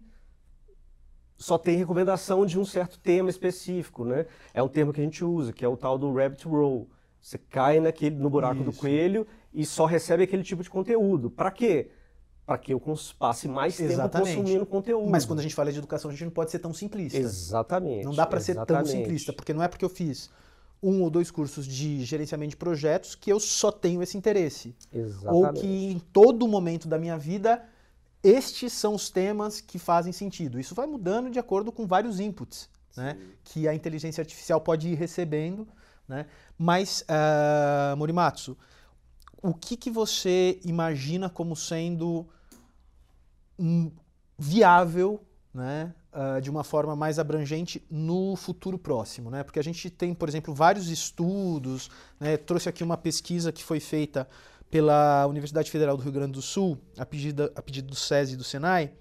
só 1.40 1.58
tem 1.58 1.78
recomendação 1.78 2.46
de 2.46 2.60
um 2.60 2.66
certo 2.66 3.00
tema 3.00 3.30
específico, 3.30 4.04
né? 4.04 4.26
É 4.54 4.62
um 4.62 4.68
termo 4.68 4.92
que 4.92 5.00
a 5.00 5.04
gente 5.04 5.24
usa, 5.24 5.54
que 5.54 5.64
é 5.64 5.68
o 5.70 5.78
tal 5.78 5.98
do 5.98 6.14
rabbit 6.14 6.46
roll. 6.46 6.90
Você 7.22 7.38
cai 7.38 7.80
naquele, 7.80 8.18
no 8.18 8.30
buraco 8.30 8.62
Isso. 8.62 8.72
do 8.72 8.74
coelho 8.74 9.26
e 9.54 9.66
só 9.66 9.86
recebe 9.86 10.24
aquele 10.24 10.44
tipo 10.44 10.62
de 10.62 10.70
conteúdo. 10.70 11.32
Para 11.32 11.50
quê? 11.50 11.92
Para 12.50 12.58
que 12.58 12.74
eu 12.74 12.82
passe 13.18 13.48
mais 13.48 13.80
Exatamente. 13.80 14.30
tempo 14.30 14.42
consumindo 14.42 14.66
conteúdo. 14.66 15.10
Mas 15.10 15.24
quando 15.24 15.40
a 15.40 15.44
gente 15.44 15.54
fala 15.54 15.72
de 15.72 15.78
educação, 15.78 16.10
a 16.10 16.14
gente 16.14 16.26
não 16.26 16.32
pode 16.32 16.50
ser 16.50 16.60
tão 16.60 16.74
simplista. 16.74 17.18
Exatamente. 17.18 18.04
Não 18.04 18.14
dá 18.14 18.26
para 18.26 18.40
ser 18.40 18.56
tão 18.66 18.84
simplista, 18.86 19.32
porque 19.32 19.54
não 19.54 19.62
é 19.62 19.68
porque 19.68 19.86
eu 19.86 19.90
fiz 19.90 20.30
um 20.82 21.04
ou 21.04 21.10
dois 21.10 21.30
cursos 21.30 21.68
de 21.68 22.04
gerenciamento 22.04 22.52
de 22.52 22.58
projetos 22.58 23.14
que 23.14 23.32
eu 23.32 23.40
só 23.40 23.72
tenho 23.72 24.02
esse 24.02 24.18
interesse. 24.18 24.76
Exatamente. 24.92 25.28
Ou 25.28 25.54
que 25.54 25.92
em 25.92 26.00
todo 26.00 26.48
momento 26.48 26.88
da 26.88 26.98
minha 26.98 27.18
vida 27.18 27.64
estes 28.24 28.74
são 28.74 28.96
os 28.96 29.10
temas 29.10 29.62
que 29.62 29.78
fazem 29.78 30.12
sentido. 30.12 30.60
Isso 30.60 30.74
vai 30.74 30.88
mudando 30.88 31.30
de 31.30 31.40
acordo 31.40 31.72
com 31.72 31.86
vários 31.86 32.20
inputs 32.20 32.70
né, 32.98 33.18
que 33.44 33.68
a 33.68 33.74
inteligência 33.74 34.22
artificial 34.22 34.60
pode 34.60 34.90
ir 34.90 34.96
recebendo. 34.96 35.68
Né? 36.08 36.26
Mas, 36.58 37.06
uh, 37.08 37.96
Morimatsu, 37.96 38.58
o 39.42 39.54
que, 39.54 39.78
que 39.78 39.90
você 39.90 40.60
imagina 40.66 41.30
como 41.30 41.56
sendo 41.56 42.28
viável 44.38 45.22
né, 45.54 45.94
uh, 46.14 46.42
de 46.42 46.50
uma 46.50 46.64
forma 46.64 46.96
mais 46.96 47.20
abrangente 47.20 47.84
no 47.90 48.36
futuro 48.36 48.78
próximo? 48.78 49.30
Né? 49.30 49.44
Porque 49.44 49.60
a 49.60 49.64
gente 49.64 49.90
tem, 49.90 50.14
por 50.14 50.30
exemplo, 50.30 50.54
vários 50.54 50.90
estudos, 50.90 51.90
né, 52.20 52.38
trouxe 52.38 52.70
aqui 52.70 52.84
uma 52.84 52.98
pesquisa 52.98 53.52
que 53.52 53.64
foi 53.64 53.80
feita 53.80 54.28
pela 54.70 55.26
Universidade 55.28 55.70
Federal 55.72 55.98
do 55.98 56.04
Rio 56.04 56.12
Grande 56.12 56.34
do 56.34 56.42
Sul, 56.42 56.78
a 56.98 57.06
pedido, 57.06 57.52
a 57.56 57.62
pedido 57.62 57.88
do 57.88 57.96
SESI 57.96 58.34
e 58.34 58.38
do 58.38 58.44
SENAI, 58.44 58.94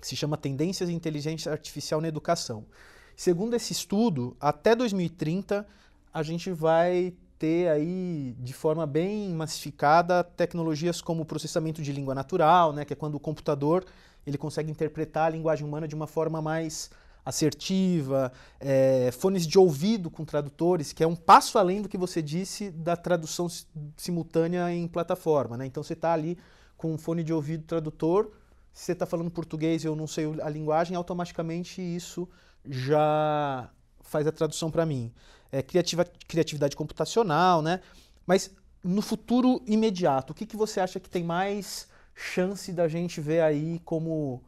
que 0.00 0.06
se 0.06 0.16
chama 0.16 0.36
Tendências 0.36 0.88
em 0.88 0.94
Inteligência 0.94 1.52
Artificial 1.52 2.00
na 2.00 2.08
Educação. 2.08 2.66
Segundo 3.14 3.54
esse 3.54 3.72
estudo, 3.72 4.36
até 4.40 4.74
2030 4.74 5.66
a 6.12 6.22
gente 6.22 6.50
vai 6.50 7.14
ter 7.38 7.68
aí 7.68 8.34
de 8.38 8.52
forma 8.52 8.86
bem 8.86 9.30
massificada 9.30 10.24
tecnologias 10.24 11.00
como 11.00 11.24
processamento 11.24 11.82
de 11.82 11.92
língua 11.92 12.14
natural, 12.14 12.72
né, 12.72 12.84
que 12.84 12.92
é 12.92 12.96
quando 12.96 13.14
o 13.16 13.20
computador 13.20 13.84
ele 14.26 14.38
consegue 14.38 14.70
interpretar 14.70 15.26
a 15.26 15.30
linguagem 15.30 15.66
humana 15.66 15.86
de 15.86 15.94
uma 15.94 16.06
forma 16.06 16.42
mais 16.42 16.90
assertiva, 17.24 18.32
é, 18.60 19.10
fones 19.10 19.46
de 19.46 19.58
ouvido 19.58 20.08
com 20.08 20.24
tradutores, 20.24 20.92
que 20.92 21.02
é 21.02 21.06
um 21.06 21.16
passo 21.16 21.58
além 21.58 21.82
do 21.82 21.88
que 21.88 21.98
você 21.98 22.22
disse 22.22 22.70
da 22.70 22.96
tradução 22.96 23.48
simultânea 23.96 24.72
em 24.72 24.86
plataforma. 24.86 25.56
Né? 25.56 25.66
Então 25.66 25.82
você 25.82 25.94
está 25.94 26.12
ali 26.12 26.38
com 26.76 26.94
um 26.94 26.98
fone 26.98 27.24
de 27.24 27.32
ouvido 27.32 27.64
tradutor, 27.64 28.30
se 28.72 28.84
você 28.84 28.92
está 28.92 29.06
falando 29.06 29.30
português 29.30 29.82
e 29.82 29.86
eu 29.88 29.96
não 29.96 30.06
sei 30.06 30.26
a 30.40 30.48
linguagem, 30.48 30.96
automaticamente 30.96 31.80
isso 31.80 32.28
já 32.64 33.70
faz 34.02 34.26
a 34.26 34.32
tradução 34.32 34.70
para 34.70 34.86
mim. 34.86 35.12
É, 35.56 35.62
criativa, 35.62 36.04
criatividade 36.04 36.76
computacional, 36.76 37.62
né? 37.62 37.80
Mas 38.26 38.54
no 38.84 39.00
futuro 39.00 39.62
imediato, 39.66 40.32
o 40.32 40.36
que, 40.36 40.44
que 40.44 40.54
você 40.54 40.80
acha 40.80 41.00
que 41.00 41.08
tem 41.08 41.24
mais 41.24 41.88
chance 42.14 42.70
da 42.74 42.86
gente 42.86 43.22
ver 43.22 43.40
aí 43.40 43.80
como 43.80 44.44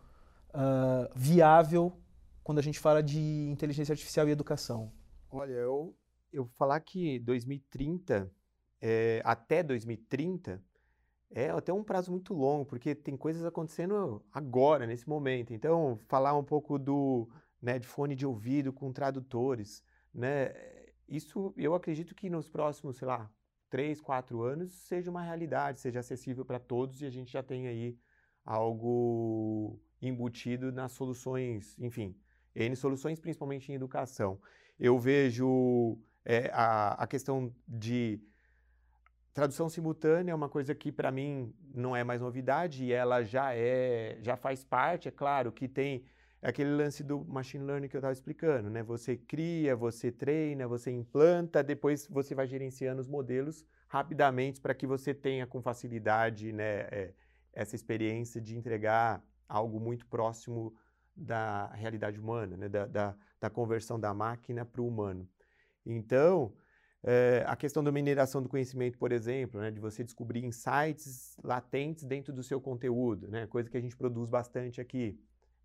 uh, 0.50 1.08
viável 1.16 1.96
quando 2.44 2.58
a 2.58 2.62
gente 2.62 2.78
fala 2.78 3.02
de 3.02 3.48
inteligência 3.48 3.94
artificial 3.94 4.28
e 4.28 4.32
educação? 4.32 4.92
Olha, 5.30 5.52
eu, 5.52 5.96
eu 6.30 6.44
vou 6.44 6.52
falar 6.52 6.78
que 6.80 7.18
2030, 7.20 8.30
é, 8.78 9.22
até 9.24 9.62
2030, 9.62 10.62
é 11.30 11.48
até 11.48 11.72
um 11.72 11.82
prazo 11.82 12.10
muito 12.10 12.34
longo, 12.34 12.66
porque 12.66 12.94
tem 12.94 13.16
coisas 13.16 13.46
acontecendo 13.46 14.22
agora, 14.30 14.86
nesse 14.86 15.08
momento. 15.08 15.54
Então, 15.54 15.98
falar 16.06 16.36
um 16.36 16.44
pouco 16.44 16.78
do 16.78 17.26
né, 17.62 17.78
de 17.78 17.86
fone 17.86 18.14
de 18.14 18.26
ouvido 18.26 18.74
com 18.74 18.92
tradutores, 18.92 19.82
né? 20.12 20.52
Isso 21.08 21.54
eu 21.56 21.74
acredito 21.74 22.14
que 22.14 22.28
nos 22.28 22.48
próximos, 22.48 22.96
sei 22.96 23.08
lá, 23.08 23.30
três, 23.70 24.00
quatro 24.00 24.42
anos 24.42 24.72
seja 24.72 25.10
uma 25.10 25.22
realidade, 25.22 25.80
seja 25.80 26.00
acessível 26.00 26.44
para 26.44 26.58
todos 26.58 27.00
e 27.00 27.06
a 27.06 27.10
gente 27.10 27.32
já 27.32 27.42
tem 27.42 27.66
aí 27.66 27.98
algo 28.44 29.80
embutido 30.00 30.70
nas 30.70 30.92
soluções, 30.92 31.78
enfim, 31.78 32.16
N 32.54 32.74
soluções, 32.76 33.18
principalmente 33.18 33.70
em 33.70 33.74
educação. 33.74 34.40
Eu 34.78 34.98
vejo 34.98 35.98
é, 36.24 36.50
a, 36.52 37.02
a 37.02 37.06
questão 37.06 37.54
de 37.66 38.20
tradução 39.32 39.68
simultânea 39.68 40.32
é 40.32 40.34
uma 40.34 40.48
coisa 40.48 40.74
que 40.74 40.90
para 40.90 41.10
mim 41.10 41.54
não 41.74 41.94
é 41.94 42.02
mais 42.02 42.20
novidade 42.20 42.84
e 42.84 42.92
ela 42.92 43.22
já 43.22 43.54
é 43.54 44.18
já 44.20 44.36
faz 44.36 44.64
parte 44.64 45.08
é 45.08 45.12
claro 45.12 45.52
que 45.52 45.68
tem 45.68 46.04
aquele 46.42 46.70
lance 46.70 47.02
do 47.02 47.24
machine 47.24 47.64
learning 47.64 47.88
que 47.88 47.96
eu 47.96 48.00
estava 48.00 48.12
explicando 48.12 48.70
né 48.70 48.82
você 48.82 49.16
cria 49.16 49.74
você 49.74 50.10
treina 50.10 50.66
você 50.68 50.90
implanta 50.90 51.62
depois 51.62 52.06
você 52.08 52.34
vai 52.34 52.46
gerenciando 52.46 53.00
os 53.00 53.08
modelos 53.08 53.64
rapidamente 53.88 54.60
para 54.60 54.74
que 54.74 54.86
você 54.86 55.12
tenha 55.12 55.46
com 55.46 55.60
facilidade 55.60 56.52
né 56.52 56.80
é, 56.90 57.14
essa 57.52 57.74
experiência 57.74 58.40
de 58.40 58.56
entregar 58.56 59.22
algo 59.48 59.80
muito 59.80 60.06
próximo 60.06 60.74
da 61.16 61.66
realidade 61.74 62.20
humana, 62.20 62.56
né? 62.56 62.68
da, 62.68 62.86
da, 62.86 63.16
da 63.40 63.50
conversão 63.50 63.98
da 63.98 64.14
máquina 64.14 64.64
para 64.64 64.80
o 64.80 64.86
humano. 64.86 65.28
Então, 65.84 66.54
é, 67.02 67.44
a 67.46 67.56
questão 67.56 67.82
da 67.82 67.90
mineração 67.90 68.40
do 68.40 68.48
conhecimento, 68.48 68.98
por 68.98 69.10
exemplo, 69.10 69.60
né? 69.60 69.70
de 69.70 69.80
você 69.80 70.04
descobrir 70.04 70.44
insights 70.44 71.36
latentes 71.42 72.04
dentro 72.04 72.32
do 72.32 72.42
seu 72.42 72.60
conteúdo, 72.60 73.26
né? 73.28 73.46
coisa 73.46 73.68
que 73.68 73.76
a 73.76 73.80
gente 73.80 73.96
produz 73.96 74.28
bastante 74.28 74.80
aqui. 74.80 75.18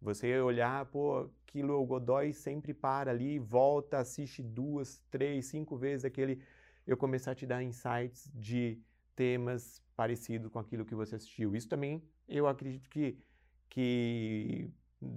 Você 0.04 0.38
olhar, 0.42 0.86
pô, 0.88 1.30
aquilo 1.48 1.82
o 1.82 1.86
Godoy 1.86 2.34
sempre 2.34 2.74
para 2.74 3.10
ali, 3.10 3.40
volta, 3.40 4.00
assiste 4.00 4.44
duas, 4.44 5.02
três, 5.10 5.46
cinco 5.46 5.78
vezes 5.78 6.04
aquele. 6.04 6.42
Eu 6.86 6.98
começar 6.98 7.32
a 7.32 7.36
te 7.36 7.46
dar 7.46 7.64
insights 7.64 8.30
de 8.36 8.78
temas 9.16 9.82
parecidos 9.96 10.52
com 10.52 10.60
aquilo 10.60 10.84
que 10.84 10.94
você 10.94 11.16
assistiu. 11.16 11.56
Isso 11.56 11.70
também 11.70 12.04
eu 12.28 12.48
acredito 12.48 12.90
que, 12.90 13.18
que 13.70 14.70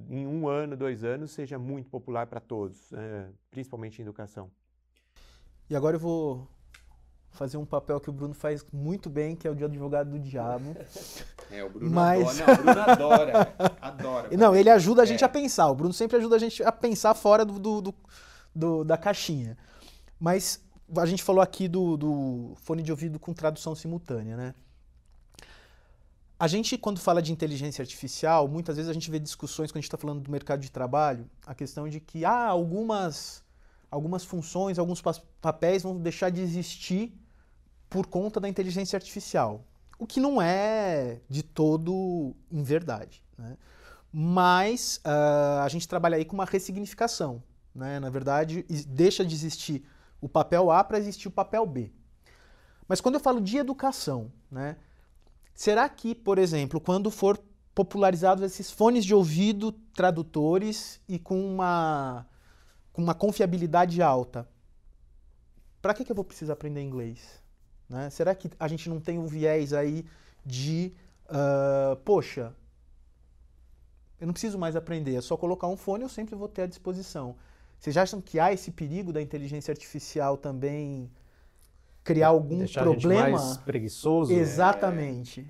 em 0.08 0.24
um 0.24 0.46
ano, 0.46 0.76
dois 0.76 1.02
anos, 1.02 1.32
seja 1.32 1.58
muito 1.58 1.90
popular 1.90 2.28
para 2.28 2.38
todos, 2.38 2.92
é, 2.92 3.28
principalmente 3.50 3.98
em 3.98 4.02
educação. 4.02 4.52
E 5.68 5.74
agora 5.74 5.96
eu 5.96 6.00
vou 6.00 6.48
fazer 7.36 7.56
um 7.56 7.64
papel 7.64 8.00
que 8.00 8.10
o 8.10 8.12
Bruno 8.12 8.34
faz 8.34 8.64
muito 8.72 9.08
bem, 9.08 9.36
que 9.36 9.46
é 9.46 9.50
o 9.50 9.54
de 9.54 9.64
advogado 9.64 10.10
do 10.10 10.18
diabo. 10.18 10.76
É, 11.48 11.62
o 11.62 11.70
Bruno 11.70 11.94
Mas... 11.94 12.40
adora. 12.40 12.46
Não, 12.46 12.52
o 12.52 12.56
Bruno 12.56 12.80
adora. 12.80 13.54
adora. 13.80 14.36
Não, 14.36 14.56
ele 14.56 14.68
ajuda 14.68 15.02
a 15.02 15.04
gente 15.04 15.22
é. 15.22 15.26
a 15.26 15.28
pensar. 15.28 15.68
O 15.68 15.76
Bruno 15.76 15.92
sempre 15.92 16.16
ajuda 16.16 16.34
a 16.34 16.38
gente 16.40 16.60
a 16.60 16.72
pensar 16.72 17.14
fora 17.14 17.44
do, 17.44 17.56
do, 17.60 17.80
do, 17.82 17.94
do 18.52 18.84
da 18.84 18.96
caixinha. 18.96 19.56
Mas 20.18 20.60
a 20.96 21.06
gente 21.06 21.22
falou 21.22 21.40
aqui 21.40 21.68
do, 21.68 21.96
do 21.96 22.54
fone 22.56 22.82
de 22.82 22.90
ouvido 22.90 23.20
com 23.20 23.32
tradução 23.32 23.76
simultânea, 23.76 24.36
né? 24.36 24.54
A 26.38 26.46
gente, 26.46 26.76
quando 26.76 26.98
fala 26.98 27.22
de 27.22 27.32
inteligência 27.32 27.82
artificial, 27.82 28.46
muitas 28.46 28.76
vezes 28.76 28.90
a 28.90 28.92
gente 28.92 29.10
vê 29.10 29.18
discussões, 29.18 29.70
quando 29.70 29.78
a 29.78 29.80
gente 29.80 29.88
está 29.88 29.96
falando 29.96 30.20
do 30.20 30.30
mercado 30.30 30.60
de 30.60 30.70
trabalho, 30.70 31.30
a 31.46 31.54
questão 31.54 31.88
de 31.88 31.98
que 31.98 32.26
ah, 32.26 32.48
algumas, 32.48 33.42
algumas 33.90 34.22
funções, 34.22 34.78
alguns 34.78 35.02
papéis 35.40 35.82
vão 35.82 35.96
deixar 35.96 36.28
de 36.28 36.42
existir 36.42 37.18
por 37.96 38.06
conta 38.08 38.38
da 38.38 38.46
inteligência 38.46 38.94
artificial. 38.94 39.64
O 39.98 40.06
que 40.06 40.20
não 40.20 40.42
é 40.42 41.22
de 41.30 41.42
todo 41.42 42.36
em 42.52 42.62
verdade. 42.62 43.24
Né? 43.38 43.56
Mas 44.12 45.00
uh, 45.02 45.62
a 45.62 45.68
gente 45.70 45.88
trabalha 45.88 46.18
aí 46.18 46.24
com 46.26 46.34
uma 46.34 46.44
ressignificação. 46.44 47.42
Né? 47.74 47.98
Na 47.98 48.10
verdade, 48.10 48.66
deixa 48.86 49.24
de 49.24 49.34
existir 49.34 49.82
o 50.20 50.28
papel 50.28 50.70
A 50.70 50.84
para 50.84 50.98
existir 50.98 51.26
o 51.26 51.30
papel 51.30 51.64
B. 51.64 51.90
Mas 52.86 53.00
quando 53.00 53.14
eu 53.14 53.20
falo 53.20 53.40
de 53.40 53.56
educação, 53.56 54.30
né? 54.50 54.76
Será 55.54 55.88
que, 55.88 56.14
por 56.14 56.36
exemplo, 56.36 56.78
quando 56.78 57.10
for 57.10 57.42
popularizados 57.74 58.44
esses 58.44 58.70
fones 58.70 59.06
de 59.06 59.14
ouvido 59.14 59.72
tradutores 59.72 61.00
e 61.08 61.18
com 61.18 61.40
uma, 61.42 62.26
com 62.92 63.00
uma 63.00 63.14
confiabilidade 63.14 64.02
alta, 64.02 64.46
para 65.80 65.94
que, 65.94 66.04
que 66.04 66.12
eu 66.12 66.16
vou 66.16 66.26
precisar 66.26 66.52
aprender 66.52 66.82
inglês? 66.82 67.45
Né? 67.88 68.10
Será 68.10 68.34
que 68.34 68.50
a 68.58 68.68
gente 68.68 68.88
não 68.88 69.00
tem 69.00 69.18
um 69.18 69.26
viés 69.26 69.72
aí 69.72 70.04
de, 70.44 70.92
uh, 71.28 71.96
poxa, 72.04 72.54
eu 74.20 74.26
não 74.26 74.32
preciso 74.32 74.58
mais 74.58 74.76
aprender, 74.76 75.14
é 75.14 75.20
só 75.20 75.36
colocar 75.36 75.66
um 75.68 75.76
fone 75.76 76.02
eu 76.02 76.08
sempre 76.08 76.34
vou 76.34 76.48
ter 76.48 76.62
à 76.62 76.66
disposição. 76.66 77.36
Vocês 77.78 77.96
acham 77.96 78.20
que 78.20 78.40
há 78.40 78.52
esse 78.52 78.70
perigo 78.70 79.12
da 79.12 79.20
inteligência 79.20 79.70
artificial 79.70 80.36
também 80.36 81.10
criar 82.02 82.28
algum 82.28 82.58
Deixar 82.58 82.82
problema. 82.82 83.22
A 83.22 83.26
gente 83.26 83.32
mais 83.32 83.56
preguiçoso. 83.58 84.32
Exatamente. 84.32 85.40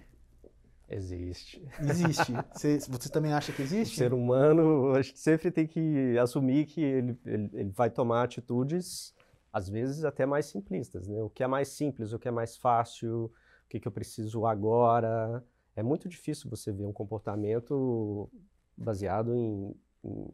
É... 0.88 0.96
Existe. 0.96 1.62
Existe. 1.80 2.32
Você, 2.52 2.78
você, 2.78 3.08
também 3.08 3.32
acha 3.32 3.52
que 3.52 3.60
existe? 3.60 3.94
O 3.94 3.96
ser 3.96 4.14
humano, 4.14 4.94
a 4.94 5.02
gente 5.02 5.18
sempre 5.18 5.50
tem 5.50 5.66
que 5.66 6.16
assumir 6.18 6.64
que 6.66 6.80
ele, 6.80 7.18
ele, 7.26 7.50
ele, 7.54 7.70
vai 7.70 7.90
tomar 7.90 8.22
atitudes, 8.22 9.12
às 9.56 9.70
vezes 9.70 10.04
até 10.04 10.26
mais 10.26 10.44
simplistas, 10.44 11.08
né? 11.08 11.22
O 11.22 11.30
que 11.30 11.42
é 11.42 11.46
mais 11.46 11.68
simples, 11.68 12.12
o 12.12 12.18
que 12.18 12.28
é 12.28 12.30
mais 12.30 12.58
fácil, 12.58 13.24
o 13.64 13.68
que, 13.70 13.80
que 13.80 13.88
eu 13.88 13.92
preciso 13.92 14.44
agora. 14.44 15.42
É 15.74 15.82
muito 15.82 16.10
difícil 16.10 16.50
você 16.50 16.70
ver 16.70 16.84
um 16.84 16.92
comportamento 16.92 18.28
baseado 18.76 19.34
em, 19.34 19.74
em 20.04 20.28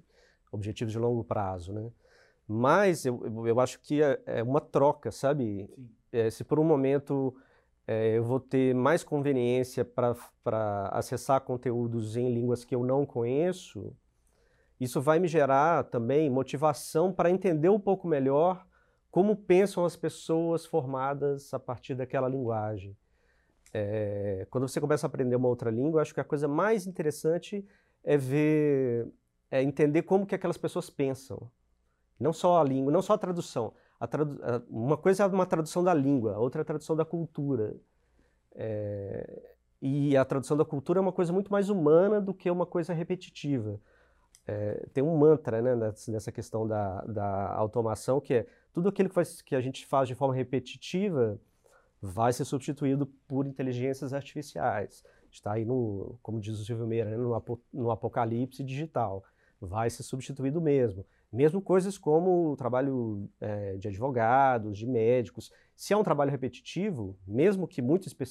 objetivos 0.51 0.93
de 0.93 0.99
longo 0.99 1.23
prazo, 1.23 1.73
né? 1.73 1.89
Mas 2.49 3.07
eu, 3.07 3.47
eu 3.47 3.61
acho 3.61 3.81
que 3.81 4.03
é, 4.03 4.21
é 4.27 4.43
uma 4.43 4.61
troca, 4.61 5.13
sabe? 5.13 5.71
É, 6.11 6.29
se 6.29 6.43
por 6.43 6.59
um 6.59 6.65
momento 6.65 7.33
é, 7.87 8.19
eu 8.19 8.25
vou 8.25 8.41
ter 8.41 8.75
mais 8.75 9.05
conveniência 9.05 9.85
para 9.85 10.17
acessar 10.91 11.41
conteúdos 11.43 12.17
em 12.17 12.35
línguas 12.35 12.65
que 12.65 12.75
eu 12.75 12.83
não 12.83 13.07
conheço, 13.07 13.97
isso 14.81 15.01
vai 15.01 15.21
me 15.21 15.29
gerar 15.29 15.85
também 15.85 16.29
motivação 16.29 17.13
para 17.13 17.31
entender 17.31 17.69
um 17.69 17.79
pouco 17.79 18.09
melhor 18.09 18.67
como 19.13 19.37
pensam 19.37 19.85
as 19.85 19.95
pessoas 19.95 20.65
formadas 20.65 21.53
a 21.53 21.59
partir 21.59 21.95
daquela 21.95 22.27
linguagem. 22.27 22.97
É, 23.71 24.47
quando 24.51 24.67
você 24.67 24.81
começa 24.81 25.07
a 25.07 25.09
aprender 25.09 25.37
uma 25.37 25.49
outra 25.49 25.71
língua, 25.71 26.01
acho 26.01 26.15
que 26.15 26.21
a 26.21 26.25
coisa 26.25 26.49
mais 26.49 26.87
interessante 26.87 27.63
é 28.03 28.17
ver, 28.17 29.07
é 29.51 29.63
entender 29.63 30.03
como 30.03 30.27
que 30.27 30.35
aquelas 30.35 30.57
pessoas 30.57 30.89
pensam. 30.89 31.51
Não 32.19 32.33
só 32.33 32.59
a 32.59 32.65
língua, 32.65 32.91
não 32.91 33.03
só 33.03 33.13
a 33.13 33.19
tradução. 33.19 33.75
A 34.01 34.07
tradu 34.07 34.41
uma 34.71 34.97
coisa 34.97 35.25
é 35.25 35.27
uma 35.27 35.47
tradução 35.47 35.85
da 35.85 35.93
língua, 35.93 36.39
outra 36.39 36.63
é 36.63 36.63
a 36.63 36.65
tradução 36.65 36.97
da 36.97 37.05
cultura. 37.05 37.77
É, 38.55 39.55
e 39.83 40.17
a 40.17 40.25
tradução 40.25 40.57
da 40.57 40.65
cultura 40.65 40.99
é 40.99 41.03
uma 41.03 41.13
coisa 41.13 41.35
muito 41.35 41.53
mais 41.53 41.69
humana 41.69 42.19
do 42.19 42.33
que 42.33 42.51
uma 42.51 42.65
coisa 42.65 42.95
repetitiva. 42.95 43.79
É, 44.47 44.87
tem 44.93 45.05
um 45.05 45.17
mantra 45.17 45.63
né, 45.63 45.75
nessa 46.09 46.33
questão 46.33 46.67
da, 46.67 47.01
da 47.03 47.55
automação 47.55 48.21
que 48.21 48.35
é 48.35 48.47
tudo 48.73 48.89
aquilo 48.89 49.09
que, 49.09 49.15
faz, 49.15 49.41
que 49.41 49.55
a 49.55 49.61
gente 49.61 49.87
faz 49.87 50.09
de 50.09 50.15
forma 50.15 50.35
repetitiva 50.35 51.41
vai 52.01 52.33
ser 52.33 52.45
substituído 52.45 53.07
por 53.29 53.47
inteligências 53.47 54.13
artificiais. 54.13 55.05
Está 55.31 55.53
aí 55.53 55.65
como 56.21 56.41
diz 56.41 56.59
o 56.59 56.65
Silvio 56.65 56.87
Meira, 56.87 57.11
né, 57.11 57.17
no, 57.17 57.61
no 57.73 57.91
apocalipse 57.91 58.65
digital. 58.65 59.25
Vai 59.61 59.89
ser 59.89 60.03
substituído 60.03 60.61
mesmo. 60.61 61.07
Mesmo 61.33 61.63
coisas 61.63 61.97
como 61.97 62.51
o 62.51 62.57
trabalho 62.57 63.31
é, 63.41 63.77
de 63.77 63.89
advogados, 63.89 64.77
de 64.77 64.87
médicos. 64.87 65.53
Se 65.77 65.95
é 65.95 65.97
um 65.97 66.03
trabalho 66.03 66.31
repetitivo, 66.31 67.17
mesmo 67.27 67.69
que 67.69 67.81
muito 67.81 68.09
espe 68.09 68.25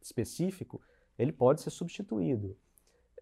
específico, 0.00 0.82
ele 1.18 1.32
pode 1.32 1.62
ser 1.62 1.70
substituído. 1.70 2.56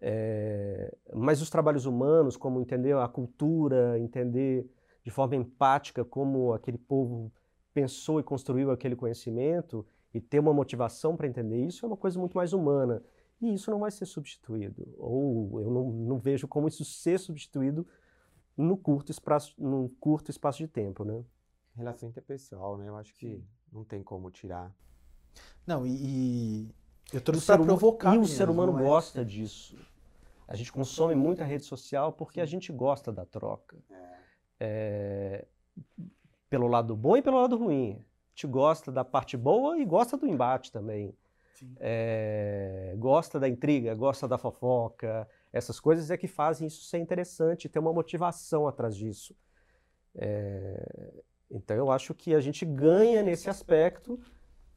É, 0.05 0.93
mas 1.13 1.41
os 1.41 1.49
trabalhos 1.49 1.85
humanos, 1.85 2.35
como 2.35 2.59
entender 2.59 2.93
a 2.93 3.07
cultura, 3.07 3.97
entender 3.97 4.69
de 5.01 5.09
forma 5.09 5.33
empática 5.37 6.03
como 6.03 6.51
aquele 6.51 6.77
povo 6.77 7.31
pensou 7.73 8.19
e 8.19 8.23
construiu 8.23 8.69
aquele 8.69 8.97
conhecimento 8.97 9.85
e 10.13 10.19
ter 10.19 10.39
uma 10.39 10.53
motivação 10.53 11.15
para 11.15 11.25
entender 11.25 11.65
isso 11.65 11.85
é 11.85 11.87
uma 11.87 11.95
coisa 11.95 12.19
muito 12.19 12.35
mais 12.35 12.51
humana. 12.51 13.01
E 13.41 13.53
isso 13.53 13.71
não 13.71 13.79
vai 13.79 13.91
ser 13.91 14.05
substituído. 14.05 14.93
Ou 14.97 15.61
eu 15.61 15.71
não, 15.71 15.89
não 15.89 16.17
vejo 16.19 16.49
como 16.49 16.67
isso 16.67 16.83
ser 16.83 17.17
substituído 17.17 17.87
no 18.57 18.75
curto 18.75 19.09
espaço, 19.09 19.55
no 19.57 19.87
curto 20.01 20.29
espaço 20.29 20.57
de 20.57 20.67
tempo, 20.67 21.05
né? 21.05 21.23
Relação 21.75 22.09
interpessoal, 22.09 22.77
né? 22.77 22.89
Eu 22.89 22.97
acho 22.97 23.15
que 23.15 23.41
não 23.71 23.85
tem 23.85 24.03
como 24.03 24.29
tirar. 24.29 24.75
Não, 25.65 25.87
e, 25.87 25.91
e 25.91 26.75
eu 27.13 27.21
trouxe 27.21 27.47
para 27.47 27.63
provocar. 27.63 28.15
E 28.15 28.17
o 28.17 28.27
ser 28.27 28.49
humano 28.49 28.77
é? 28.77 28.83
gosta 28.83 29.23
disso. 29.23 29.77
A 30.47 30.55
gente 30.55 30.71
consome 30.71 31.15
muita 31.15 31.43
rede 31.43 31.65
social 31.65 32.11
porque 32.11 32.41
a 32.41 32.45
gente 32.45 32.71
gosta 32.71 33.11
da 33.11 33.25
troca. 33.25 33.77
É. 33.89 34.13
É, 34.59 35.45
pelo 36.49 36.67
lado 36.67 36.95
bom 36.95 37.17
e 37.17 37.21
pelo 37.21 37.41
lado 37.41 37.57
ruim. 37.57 37.93
A 37.93 38.29
gente 38.29 38.47
gosta 38.47 38.91
da 38.91 39.03
parte 39.03 39.35
boa 39.35 39.77
e 39.77 39.85
gosta 39.85 40.17
do 40.17 40.27
embate 40.27 40.71
também. 40.71 41.15
É, 41.79 42.93
gosta 42.97 43.39
da 43.39 43.47
intriga, 43.47 43.93
gosta 43.95 44.27
da 44.27 44.37
fofoca. 44.37 45.27
Essas 45.51 45.79
coisas 45.79 46.11
é 46.11 46.17
que 46.17 46.27
fazem 46.27 46.67
isso 46.67 46.83
ser 46.83 46.97
interessante, 46.97 47.69
ter 47.69 47.79
uma 47.79 47.93
motivação 47.93 48.67
atrás 48.67 48.95
disso. 48.95 49.35
É, 50.15 51.23
então 51.49 51.75
eu 51.75 51.91
acho 51.91 52.13
que 52.13 52.35
a 52.35 52.39
gente 52.39 52.65
ganha 52.65 53.23
nesse 53.23 53.49
aspecto 53.49 54.19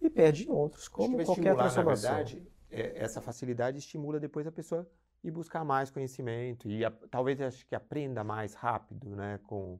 e 0.01 0.09
perde 0.09 0.49
em 0.49 0.51
outros, 0.51 0.89
como 0.89 1.23
qualquer 1.25 1.57
transformação. 1.57 2.11
Na 2.11 2.17
verdade, 2.17 2.47
é, 2.71 3.03
essa 3.03 3.21
facilidade 3.21 3.79
estimula 3.79 4.21
depois 4.21 4.47
a 4.47 4.53
pessoa 4.53 4.89
ir 5.29 5.31
buscar 5.31 5.65
mais 5.65 5.91
conhecimento 5.91 6.71
e 6.71 6.85
a, 6.85 6.91
talvez 7.11 7.41
acho 7.41 7.67
que 7.67 7.75
aprenda 7.75 8.23
mais 8.23 8.55
rápido 8.55 9.15
né, 9.15 9.39
com, 9.45 9.79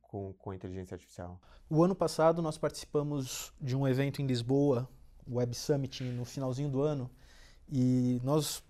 com, 0.00 0.32
com 0.34 0.50
a 0.50 0.54
inteligência 0.54 0.94
artificial. 0.94 1.40
O 1.68 1.82
ano 1.82 1.94
passado 1.94 2.42
nós 2.42 2.58
participamos 2.58 3.52
de 3.60 3.76
um 3.76 3.88
evento 3.88 4.20
em 4.20 4.26
Lisboa, 4.26 4.88
o 5.26 5.36
Web 5.36 5.54
Summit, 5.54 6.04
no 6.04 6.24
finalzinho 6.24 6.68
do 6.68 6.82
ano, 6.82 7.10
e 7.68 8.20
nós 8.22 8.62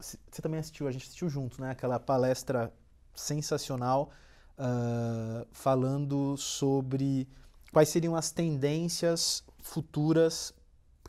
você 0.00 0.42
também 0.42 0.58
assistiu, 0.58 0.88
a 0.88 0.92
gente 0.92 1.04
assistiu 1.04 1.28
junto, 1.28 1.60
né? 1.60 1.70
Aquela 1.70 2.00
palestra 2.00 2.72
sensacional 3.14 4.10
uh, 4.58 5.46
falando 5.52 6.36
sobre 6.36 7.28
quais 7.72 7.88
seriam 7.90 8.16
as 8.16 8.30
tendências 8.30 9.44
futuras 9.60 10.54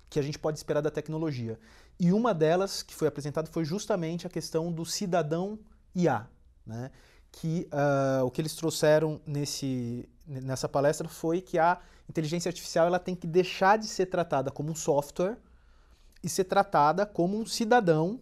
que 0.10 0.19
a 0.19 0.21
gente 0.21 0.38
pode 0.38 0.58
esperar 0.58 0.82
da 0.82 0.91
tecnologia. 0.91 1.58
E 1.99 2.12
uma 2.12 2.34
delas 2.34 2.82
que 2.82 2.95
foi 2.95 3.08
apresentada 3.08 3.49
foi 3.51 3.63
justamente 3.63 4.25
a 4.25 4.30
questão 4.30 4.71
do 4.71 4.86
cidadão 4.86 5.60
IA, 5.95 6.27
né? 6.65 6.91
que 7.32 7.67
uh, 7.71 8.25
o 8.25 8.32
que 8.32 8.41
eles 8.41 8.56
trouxeram 8.56 9.21
nesse, 9.25 10.08
nessa 10.27 10.67
palestra 10.67 11.08
foi 11.08 11.41
que 11.41 11.58
a 11.58 11.80
inteligência 12.10 12.49
artificial 12.49 12.88
ela 12.88 12.99
tem 12.99 13.15
que 13.15 13.25
deixar 13.25 13.77
de 13.77 13.88
ser 13.88 14.08
tratada 14.08 14.51
como 14.51 14.71
um 14.71 14.75
software 14.75 15.38
e 16.21 16.27
ser 16.27 16.43
tratada 16.43 17.06
como 17.06 17.39
um 17.39 17.45
cidadão 17.45 18.19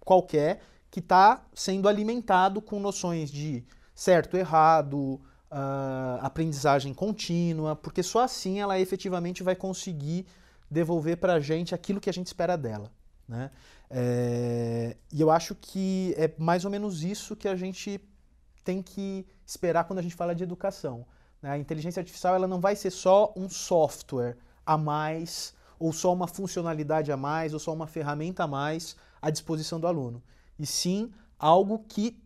qualquer 0.00 0.62
que 0.90 1.00
está 1.00 1.44
sendo 1.54 1.88
alimentado 1.88 2.62
com 2.62 2.80
noções 2.80 3.30
de 3.30 3.64
certo, 3.94 4.36
errado, 4.36 5.20
uh, 5.50 6.18
aprendizagem 6.20 6.94
contínua, 6.94 7.76
porque 7.76 8.02
só 8.02 8.20
assim 8.20 8.60
ela 8.60 8.78
efetivamente 8.80 9.42
vai 9.42 9.54
conseguir 9.54 10.26
devolver 10.70 11.18
para 11.18 11.34
a 11.34 11.40
gente 11.40 11.74
aquilo 11.74 12.00
que 12.00 12.08
a 12.08 12.12
gente 12.12 12.26
espera 12.26 12.56
dela. 12.56 12.90
Né? 13.28 13.50
É, 13.90 14.96
e 15.12 15.20
eu 15.20 15.30
acho 15.30 15.54
que 15.54 16.14
é 16.16 16.32
mais 16.38 16.64
ou 16.64 16.70
menos 16.70 17.02
isso 17.02 17.36
que 17.36 17.46
a 17.46 17.54
gente 17.54 18.00
tem 18.64 18.82
que 18.82 19.26
esperar 19.46 19.84
quando 19.84 19.98
a 19.98 20.02
gente 20.02 20.14
fala 20.14 20.34
de 20.34 20.42
educação. 20.42 21.06
Né? 21.42 21.50
A 21.50 21.58
inteligência 21.58 22.00
artificial 22.00 22.34
ela 22.34 22.48
não 22.48 22.60
vai 22.60 22.74
ser 22.74 22.90
só 22.90 23.32
um 23.36 23.48
software 23.48 24.36
a 24.64 24.76
mais, 24.76 25.54
ou 25.78 25.92
só 25.92 26.12
uma 26.12 26.26
funcionalidade 26.26 27.12
a 27.12 27.16
mais, 27.16 27.52
ou 27.52 27.60
só 27.60 27.72
uma 27.72 27.86
ferramenta 27.86 28.44
a 28.44 28.46
mais 28.46 28.96
à 29.20 29.30
disposição 29.30 29.78
do 29.78 29.86
aluno, 29.86 30.22
e 30.58 30.66
sim 30.66 31.12
algo 31.38 31.84
que 31.88 32.20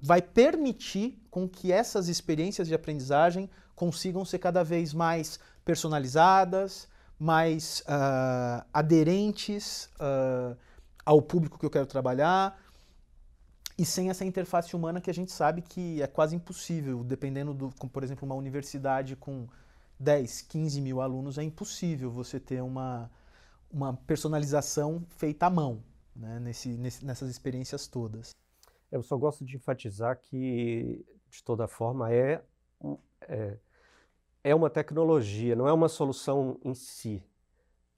vai 0.00 0.22
permitir 0.22 1.20
com 1.30 1.48
que 1.48 1.72
essas 1.72 2.08
experiências 2.08 2.68
de 2.68 2.74
aprendizagem 2.74 3.50
consigam 3.74 4.24
ser 4.24 4.38
cada 4.38 4.62
vez 4.62 4.92
mais 4.92 5.38
personalizadas, 5.64 6.88
mais 7.18 7.80
uh, 7.80 8.64
aderentes 8.72 9.86
uh, 9.96 10.56
ao 11.04 11.20
público 11.20 11.58
que 11.58 11.66
eu 11.66 11.70
quero 11.70 11.86
trabalhar 11.86 12.58
e 13.78 13.84
sem 13.84 14.10
essa 14.10 14.24
interface 14.24 14.74
humana 14.74 15.00
que 15.00 15.08
a 15.08 15.14
gente 15.14 15.30
sabe 15.30 15.62
que 15.62 16.02
é 16.02 16.06
quase 16.08 16.34
impossível, 16.34 17.04
dependendo 17.04 17.54
do, 17.54 17.70
como, 17.78 17.90
por 17.90 18.02
exemplo, 18.02 18.26
uma 18.26 18.34
universidade 18.34 19.14
com 19.14 19.46
10, 20.00 20.42
15 20.42 20.80
mil 20.80 21.00
alunos, 21.00 21.38
é 21.38 21.44
impossível 21.44 22.10
você 22.10 22.40
ter 22.40 22.60
uma, 22.60 23.08
uma 23.70 23.94
personalização 23.94 25.06
feita 25.08 25.46
à 25.46 25.50
mão 25.50 25.82
né, 26.14 26.40
nesse, 26.40 26.70
nesse, 26.70 27.04
nessas 27.04 27.30
experiências 27.30 27.86
todas. 27.86 28.34
Eu 28.90 29.02
só 29.02 29.16
gosto 29.16 29.44
de 29.44 29.54
enfatizar 29.54 30.18
que, 30.18 31.06
de 31.30 31.44
toda 31.44 31.68
forma, 31.68 32.12
é, 32.12 32.42
é, 33.22 33.56
é 34.42 34.54
uma 34.54 34.70
tecnologia, 34.70 35.56
não 35.56 35.68
é 35.68 35.72
uma 35.72 35.88
solução 35.88 36.58
em 36.64 36.74
si. 36.74 37.22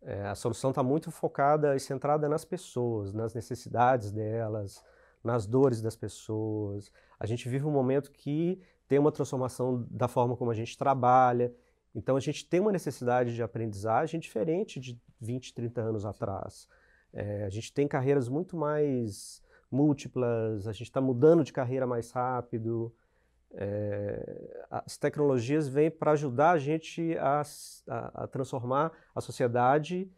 É, 0.02 0.26
a 0.26 0.34
solução 0.34 0.70
está 0.70 0.82
muito 0.82 1.10
focada 1.10 1.76
e 1.76 1.80
centrada 1.80 2.28
nas 2.28 2.44
pessoas, 2.44 3.12
nas 3.12 3.34
necessidades 3.34 4.10
delas, 4.10 4.82
nas 5.22 5.46
dores 5.46 5.82
das 5.82 5.94
pessoas. 5.94 6.90
A 7.18 7.26
gente 7.26 7.48
vive 7.48 7.66
um 7.66 7.70
momento 7.70 8.10
que 8.10 8.60
tem 8.88 8.98
uma 8.98 9.12
transformação 9.12 9.86
da 9.90 10.08
forma 10.08 10.36
como 10.36 10.50
a 10.50 10.54
gente 10.54 10.76
trabalha. 10.76 11.54
Então 11.94 12.16
a 12.16 12.20
gente 12.20 12.46
tem 12.46 12.60
uma 12.60 12.72
necessidade 12.72 13.34
de 13.34 13.42
aprendizagem 13.42 14.18
diferente 14.18 14.80
de 14.80 14.98
20, 15.20 15.52
30 15.52 15.80
anos 15.80 16.04
atrás. 16.06 16.66
É, 17.12 17.44
a 17.44 17.50
gente 17.50 17.72
tem 17.72 17.86
carreiras 17.86 18.28
muito 18.28 18.56
mais 18.56 19.42
múltiplas, 19.70 20.66
a 20.66 20.72
gente 20.72 20.88
está 20.88 21.00
mudando 21.00 21.44
de 21.44 21.52
carreira 21.52 21.86
mais 21.86 22.10
rápido. 22.10 22.92
É, 23.52 24.66
as 24.70 24.96
tecnologias 24.96 25.66
vêm 25.66 25.90
para 25.90 26.12
ajudar 26.12 26.52
a 26.52 26.58
gente 26.58 27.16
a, 27.18 27.42
a, 27.88 28.24
a, 28.24 28.26
transformar 28.26 28.92
a 29.14 29.20
sociedade, 29.20 30.10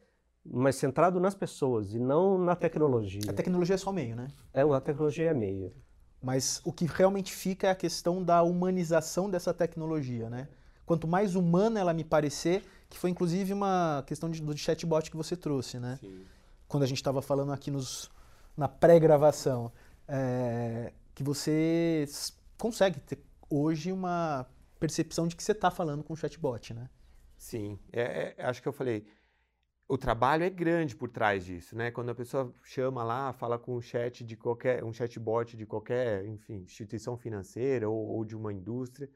mas 0.44 0.76
centrado 0.76 1.18
nas 1.18 1.34
pessoas 1.34 1.94
e 1.94 1.98
não 1.98 2.36
na 2.36 2.54
tecnologia. 2.54 3.22
A 3.28 3.32
tecnologia 3.32 3.74
é 3.74 3.78
só 3.78 3.90
meio, 3.90 4.14
né? 4.14 4.28
É, 4.52 4.62
a 4.62 4.80
tecnologia 4.80 5.30
é 5.30 5.34
meio. 5.34 5.72
Mas 6.22 6.60
o 6.64 6.72
que 6.72 6.84
realmente 6.84 7.32
fica 7.32 7.68
é 7.68 7.70
a 7.70 7.74
questão 7.74 8.22
da 8.22 8.42
humanização 8.42 9.30
dessa 9.30 9.52
tecnologia, 9.52 10.28
né? 10.28 10.48
Quanto 10.84 11.08
mais 11.08 11.34
humana 11.34 11.80
ela 11.80 11.94
me 11.94 12.04
parecer, 12.04 12.62
que 12.88 12.98
foi 12.98 13.10
inclusive 13.10 13.52
uma 13.52 14.04
questão 14.06 14.30
de, 14.30 14.42
do 14.42 14.56
chatbot 14.56 15.10
que 15.10 15.16
você 15.16 15.36
trouxe, 15.36 15.78
né? 15.78 15.98
Sim 16.00 16.24
quando 16.72 16.84
a 16.84 16.86
gente 16.86 16.96
estava 16.96 17.20
falando 17.20 17.52
aqui 17.52 17.70
nos, 17.70 18.10
na 18.56 18.66
pré-gravação, 18.66 19.70
é, 20.08 20.90
que 21.14 21.22
você 21.22 22.06
consegue 22.62 23.00
ter 23.00 23.18
hoje 23.50 23.90
uma 23.90 24.46
percepção 24.78 25.26
de 25.26 25.34
que 25.34 25.42
você 25.42 25.50
está 25.50 25.68
falando 25.68 26.04
com 26.04 26.12
um 26.12 26.16
chatbot, 26.16 26.72
né? 26.72 26.88
Sim, 27.36 27.76
é, 27.92 28.36
é, 28.38 28.44
acho 28.44 28.62
que 28.62 28.68
eu 28.68 28.72
falei, 28.72 29.04
o 29.88 29.98
trabalho 29.98 30.44
é 30.44 30.48
grande 30.48 30.94
por 30.94 31.10
trás 31.10 31.44
disso, 31.44 31.76
né? 31.76 31.90
Quando 31.90 32.10
a 32.10 32.14
pessoa 32.14 32.54
chama 32.62 33.02
lá, 33.02 33.32
fala 33.32 33.58
com 33.58 33.74
um 33.74 33.80
chat 33.80 34.24
de 34.24 34.36
qualquer, 34.36 34.84
um 34.84 34.92
chatbot 34.92 35.56
de 35.56 35.66
qualquer, 35.66 36.24
enfim, 36.24 36.58
instituição 36.58 37.16
financeira 37.16 37.88
ou, 37.88 37.98
ou 38.10 38.24
de 38.24 38.36
uma 38.36 38.52
indústria, 38.52 39.10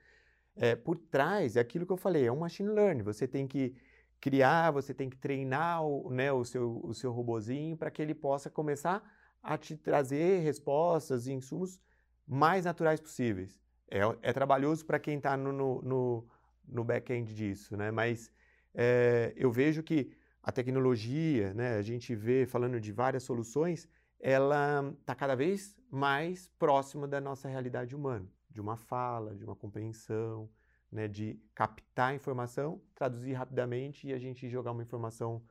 é, 0.57 0.75
por 0.75 0.99
trás 0.99 1.55
é 1.55 1.61
aquilo 1.61 1.87
que 1.87 1.93
eu 1.93 1.97
falei, 1.97 2.27
é 2.27 2.33
um 2.33 2.41
machine 2.41 2.71
learning. 2.71 3.05
Você 3.05 3.29
tem 3.29 3.47
que 3.47 3.77
criar, 4.21 4.73
você 4.73 4.93
tem 4.93 5.09
que 5.09 5.17
treinar 5.17 5.85
o, 5.85 6.11
né, 6.11 6.33
o, 6.33 6.45
seu, 6.45 6.81
o 6.83 6.93
seu 6.93 7.13
robozinho 7.13 7.77
para 7.77 7.93
que 7.93 8.03
ele 8.03 8.15
possa 8.15 8.51
começar 8.51 9.09
a 9.41 9.57
te 9.57 9.77
trazer 9.77 10.41
respostas 10.41 11.29
e 11.29 11.33
insumos 11.33 11.81
mais 12.27 12.65
naturais 12.65 13.01
possíveis. 13.01 13.61
É, 13.89 14.01
é 14.23 14.33
trabalhoso 14.33 14.85
para 14.85 14.99
quem 14.99 15.17
está 15.17 15.37
no, 15.37 15.53
no, 15.53 15.83
no, 15.83 16.29
no 16.67 16.85
back-end 16.85 17.33
disso, 17.35 17.77
né? 17.77 17.91
mas 17.91 18.31
é, 18.75 19.33
eu 19.37 19.51
vejo 19.51 19.83
que 19.83 20.11
a 20.43 20.53
tecnologia, 20.53 21.55
né, 21.55 21.77
a 21.77 21.83
gente 21.83 22.15
vê 22.15 22.47
falando 22.47 22.81
de 22.81 22.93
várias 22.93 23.23
soluções, 23.23 23.89
ela 24.21 24.95
está 25.01 25.15
cada 25.15 25.35
vez 25.35 25.77
mais 25.91 26.49
próxima 26.59 27.07
da 27.07 27.21
nossa 27.21 27.49
realidade 27.49 27.95
humana, 27.95 28.27
de 28.51 28.61
uma 28.61 28.77
fala, 28.77 29.35
de 29.35 29.45
uma 29.45 29.57
compreensão, 29.57 30.49
né, 30.91 31.09
de 31.09 31.41
captar 31.55 32.11
a 32.11 32.15
informação, 32.15 32.81
traduzir 32.95 33.33
rapidamente 33.33 34.07
e 34.07 34.13
a 34.13 34.19
gente 34.19 34.49
jogar 34.49 34.73
uma 34.73 34.83
informação 34.83 35.43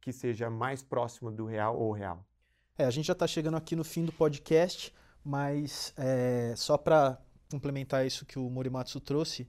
que 0.00 0.12
seja 0.12 0.50
mais 0.50 0.82
próxima 0.82 1.30
do 1.30 1.44
real 1.44 1.78
ou 1.78 1.92
real. 1.92 2.24
É, 2.76 2.84
a 2.84 2.90
gente 2.90 3.06
já 3.06 3.12
está 3.12 3.26
chegando 3.26 3.56
aqui 3.56 3.76
no 3.76 3.84
fim 3.84 4.04
do 4.04 4.12
podcast, 4.12 4.94
mas 5.24 5.92
é, 5.96 6.54
só 6.56 6.76
para 6.76 7.18
complementar 7.50 8.06
isso 8.06 8.24
que 8.24 8.38
o 8.38 8.48
Morimatsu 8.48 9.00
trouxe, 9.00 9.48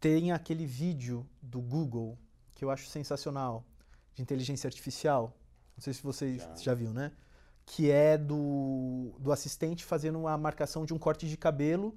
tem 0.00 0.32
aquele 0.32 0.66
vídeo 0.66 1.26
do 1.42 1.60
Google 1.60 2.18
que 2.54 2.64
eu 2.64 2.70
acho 2.70 2.88
sensacional, 2.88 3.64
de 4.14 4.22
inteligência 4.22 4.66
artificial. 4.66 5.36
Não 5.76 5.82
sei 5.82 5.92
se 5.92 6.02
você 6.02 6.38
já, 6.38 6.56
já 6.56 6.74
viu, 6.74 6.92
né? 6.92 7.12
Que 7.64 7.90
é 7.90 8.16
do, 8.16 9.14
do 9.18 9.30
assistente 9.30 9.84
fazendo 9.84 10.18
uma 10.18 10.36
marcação 10.36 10.84
de 10.84 10.94
um 10.94 10.98
corte 10.98 11.28
de 11.28 11.36
cabelo 11.36 11.94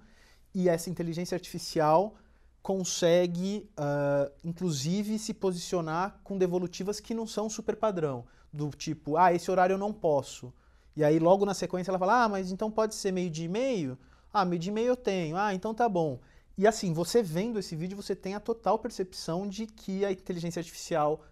e 0.53 0.67
essa 0.67 0.89
inteligência 0.89 1.35
artificial 1.35 2.15
consegue, 2.61 3.69
uh, 3.71 4.31
inclusive, 4.43 5.17
se 5.17 5.33
posicionar 5.33 6.19
com 6.23 6.37
devolutivas 6.37 6.99
que 6.99 7.13
não 7.13 7.25
são 7.25 7.49
super 7.49 7.75
padrão. 7.75 8.25
Do 8.53 8.69
tipo, 8.69 9.17
ah, 9.17 9.33
esse 9.33 9.49
horário 9.49 9.73
eu 9.73 9.77
não 9.77 9.93
posso. 9.93 10.53
E 10.95 11.03
aí, 11.03 11.19
logo 11.19 11.45
na 11.45 11.53
sequência, 11.53 11.91
ela 11.91 11.99
fala, 11.99 12.23
ah, 12.23 12.29
mas 12.29 12.51
então 12.51 12.69
pode 12.69 12.95
ser 12.95 13.11
meio 13.11 13.29
de 13.29 13.45
e 13.45 13.47
meio? 13.47 13.97
Ah, 14.33 14.43
meio 14.45 14.59
de 14.59 14.69
e 14.69 14.71
meio 14.71 14.87
eu 14.87 14.97
tenho. 14.97 15.37
Ah, 15.37 15.53
então 15.53 15.73
tá 15.73 15.87
bom. 15.87 16.19
E 16.57 16.67
assim, 16.67 16.93
você 16.93 17.23
vendo 17.23 17.57
esse 17.57 17.75
vídeo, 17.75 17.95
você 17.95 18.15
tem 18.15 18.35
a 18.35 18.39
total 18.39 18.77
percepção 18.77 19.47
de 19.47 19.65
que 19.65 20.05
a 20.05 20.11
inteligência 20.11 20.59
artificial 20.59 21.23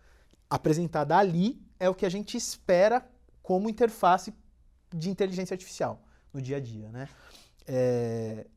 apresentada 0.49 1.17
ali 1.17 1.61
é 1.79 1.89
o 1.89 1.95
que 1.95 2.05
a 2.05 2.09
gente 2.09 2.35
espera 2.35 3.07
como 3.43 3.69
interface 3.69 4.33
de 4.93 5.09
inteligência 5.09 5.53
artificial 5.53 6.01
no 6.33 6.41
dia 6.41 6.57
a 6.57 6.59
dia, 6.59 6.89
né? 6.89 7.07
É, 7.67 8.47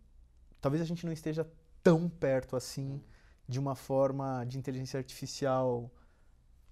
talvez 0.60 0.82
a 0.82 0.86
gente 0.86 1.04
não 1.04 1.12
esteja 1.12 1.46
tão 1.82 2.08
perto 2.08 2.56
assim 2.56 3.02
de 3.46 3.58
uma 3.58 3.74
forma 3.74 4.44
de 4.44 4.58
inteligência 4.58 4.98
artificial 4.98 5.90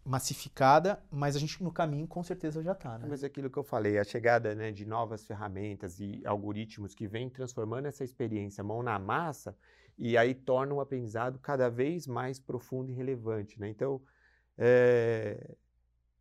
massificada, 0.04 1.02
mas 1.10 1.36
a 1.36 1.38
gente 1.38 1.62
no 1.62 1.70
caminho 1.70 2.06
com 2.06 2.22
certeza 2.22 2.62
já 2.62 2.72
está, 2.72 2.98
né? 2.98 3.06
Mas 3.08 3.22
é 3.22 3.26
aquilo 3.26 3.50
que 3.50 3.58
eu 3.58 3.62
falei, 3.62 3.98
a 3.98 4.04
chegada 4.04 4.54
né, 4.54 4.72
de 4.72 4.86
novas 4.86 5.26
ferramentas 5.26 6.00
e 6.00 6.22
algoritmos 6.24 6.94
que 6.94 7.06
vêm 7.06 7.28
transformando 7.28 7.86
essa 7.86 8.02
experiência 8.02 8.64
mão 8.64 8.82
na 8.82 8.98
massa 8.98 9.56
e 9.98 10.16
aí 10.16 10.34
torna 10.34 10.74
o 10.74 10.80
aprendizado 10.80 11.38
cada 11.38 11.68
vez 11.68 12.06
mais 12.06 12.38
profundo 12.38 12.90
e 12.90 12.94
relevante, 12.94 13.60
né? 13.60 13.68
Então, 13.68 14.00
é, 14.56 15.54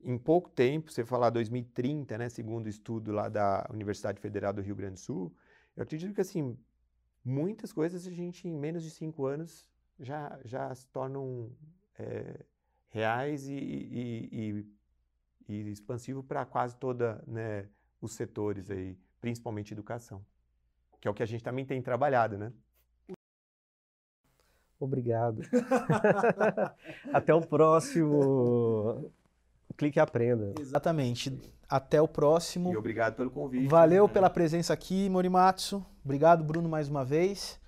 em 0.01 0.17
pouco 0.17 0.49
tempo, 0.49 0.91
você 0.91 1.05
falar 1.05 1.29
2030, 1.29 2.17
né, 2.17 2.29
segundo 2.29 2.65
o 2.65 2.69
estudo 2.69 3.11
lá 3.11 3.29
da 3.29 3.65
Universidade 3.69 4.19
Federal 4.19 4.53
do 4.53 4.61
Rio 4.61 4.75
Grande 4.75 4.95
do 4.95 4.99
Sul, 4.99 5.33
eu 5.75 5.83
acredito 5.83 6.13
que 6.13 6.21
assim 6.21 6.57
muitas 7.23 7.71
coisas 7.71 8.05
a 8.05 8.11
gente 8.11 8.47
em 8.47 8.57
menos 8.57 8.83
de 8.83 8.91
cinco 8.91 9.25
anos 9.25 9.69
já 9.99 10.39
já 10.43 10.73
se 10.73 10.87
tornam 10.87 11.51
é, 11.97 12.45
reais 12.89 13.47
e, 13.47 13.53
e, 13.53 14.65
e, 15.47 15.53
e 15.53 15.71
expansivo 15.71 16.23
para 16.23 16.45
quase 16.45 16.75
toda 16.75 17.23
né, 17.27 17.67
os 18.01 18.13
setores 18.13 18.69
aí, 18.69 18.97
principalmente 19.21 19.73
educação, 19.73 20.25
que 20.99 21.07
é 21.07 21.11
o 21.11 21.13
que 21.13 21.23
a 21.23 21.25
gente 21.25 21.43
também 21.43 21.65
tem 21.65 21.81
trabalhado, 21.81 22.37
né? 22.37 22.51
Obrigado. 24.79 25.41
Até 27.11 27.33
o 27.33 27.41
próximo. 27.41 29.11
Clique 29.75 29.99
e 29.99 30.01
aprenda. 30.01 30.53
Exatamente. 30.59 31.37
Até 31.67 32.01
o 32.01 32.07
próximo. 32.07 32.71
E 32.71 32.77
obrigado 32.77 33.15
pelo 33.15 33.29
convite. 33.29 33.67
Valeu 33.67 34.07
né? 34.07 34.13
pela 34.13 34.29
presença 34.29 34.73
aqui, 34.73 35.09
Morimatsu. 35.09 35.85
Obrigado, 36.03 36.43
Bruno, 36.43 36.69
mais 36.69 36.87
uma 36.87 37.03
vez. 37.03 37.59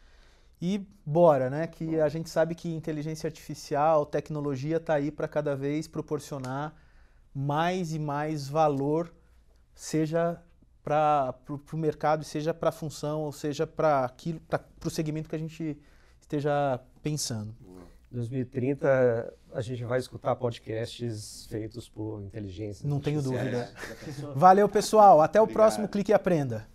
E 0.61 0.85
bora, 1.05 1.49
né? 1.49 1.65
Que 1.65 1.99
a 1.99 2.07
gente 2.07 2.29
sabe 2.29 2.53
que 2.53 2.69
inteligência 2.69 3.27
artificial, 3.27 4.05
tecnologia 4.05 4.77
está 4.77 4.93
aí 4.93 5.09
para 5.09 5.27
cada 5.27 5.55
vez 5.55 5.87
proporcionar 5.87 6.75
mais 7.33 7.93
e 7.93 7.99
mais 7.99 8.47
valor, 8.47 9.11
seja 9.73 10.39
para 10.83 11.33
o 11.49 11.77
mercado, 11.77 12.23
seja 12.23 12.53
para 12.53 12.69
a 12.69 12.71
função, 12.71 13.21
ou 13.21 13.31
seja 13.31 13.65
para 13.65 14.05
aquilo, 14.05 14.39
para 14.41 14.61
o 14.85 14.89
segmento 14.89 15.29
que 15.29 15.35
a 15.35 15.39
gente 15.39 15.77
esteja 16.19 16.79
pensando. 17.01 17.55
2030 18.11 19.33
a 19.53 19.61
gente 19.61 19.83
vai 19.85 19.97
escutar 19.97 20.35
podcasts 20.35 21.45
feitos 21.45 21.87
por 21.87 22.21
inteligência. 22.21 22.87
Não 22.87 22.99
tenho 22.99 23.21
dúvida. 23.21 23.71
Valeu, 24.35 24.67
pessoal. 24.67 25.21
Até 25.21 25.39
o 25.39 25.43
Obrigado. 25.43 25.63
próximo 25.63 25.87
Clique 25.87 26.11
e 26.11 26.13
Aprenda. 26.13 26.67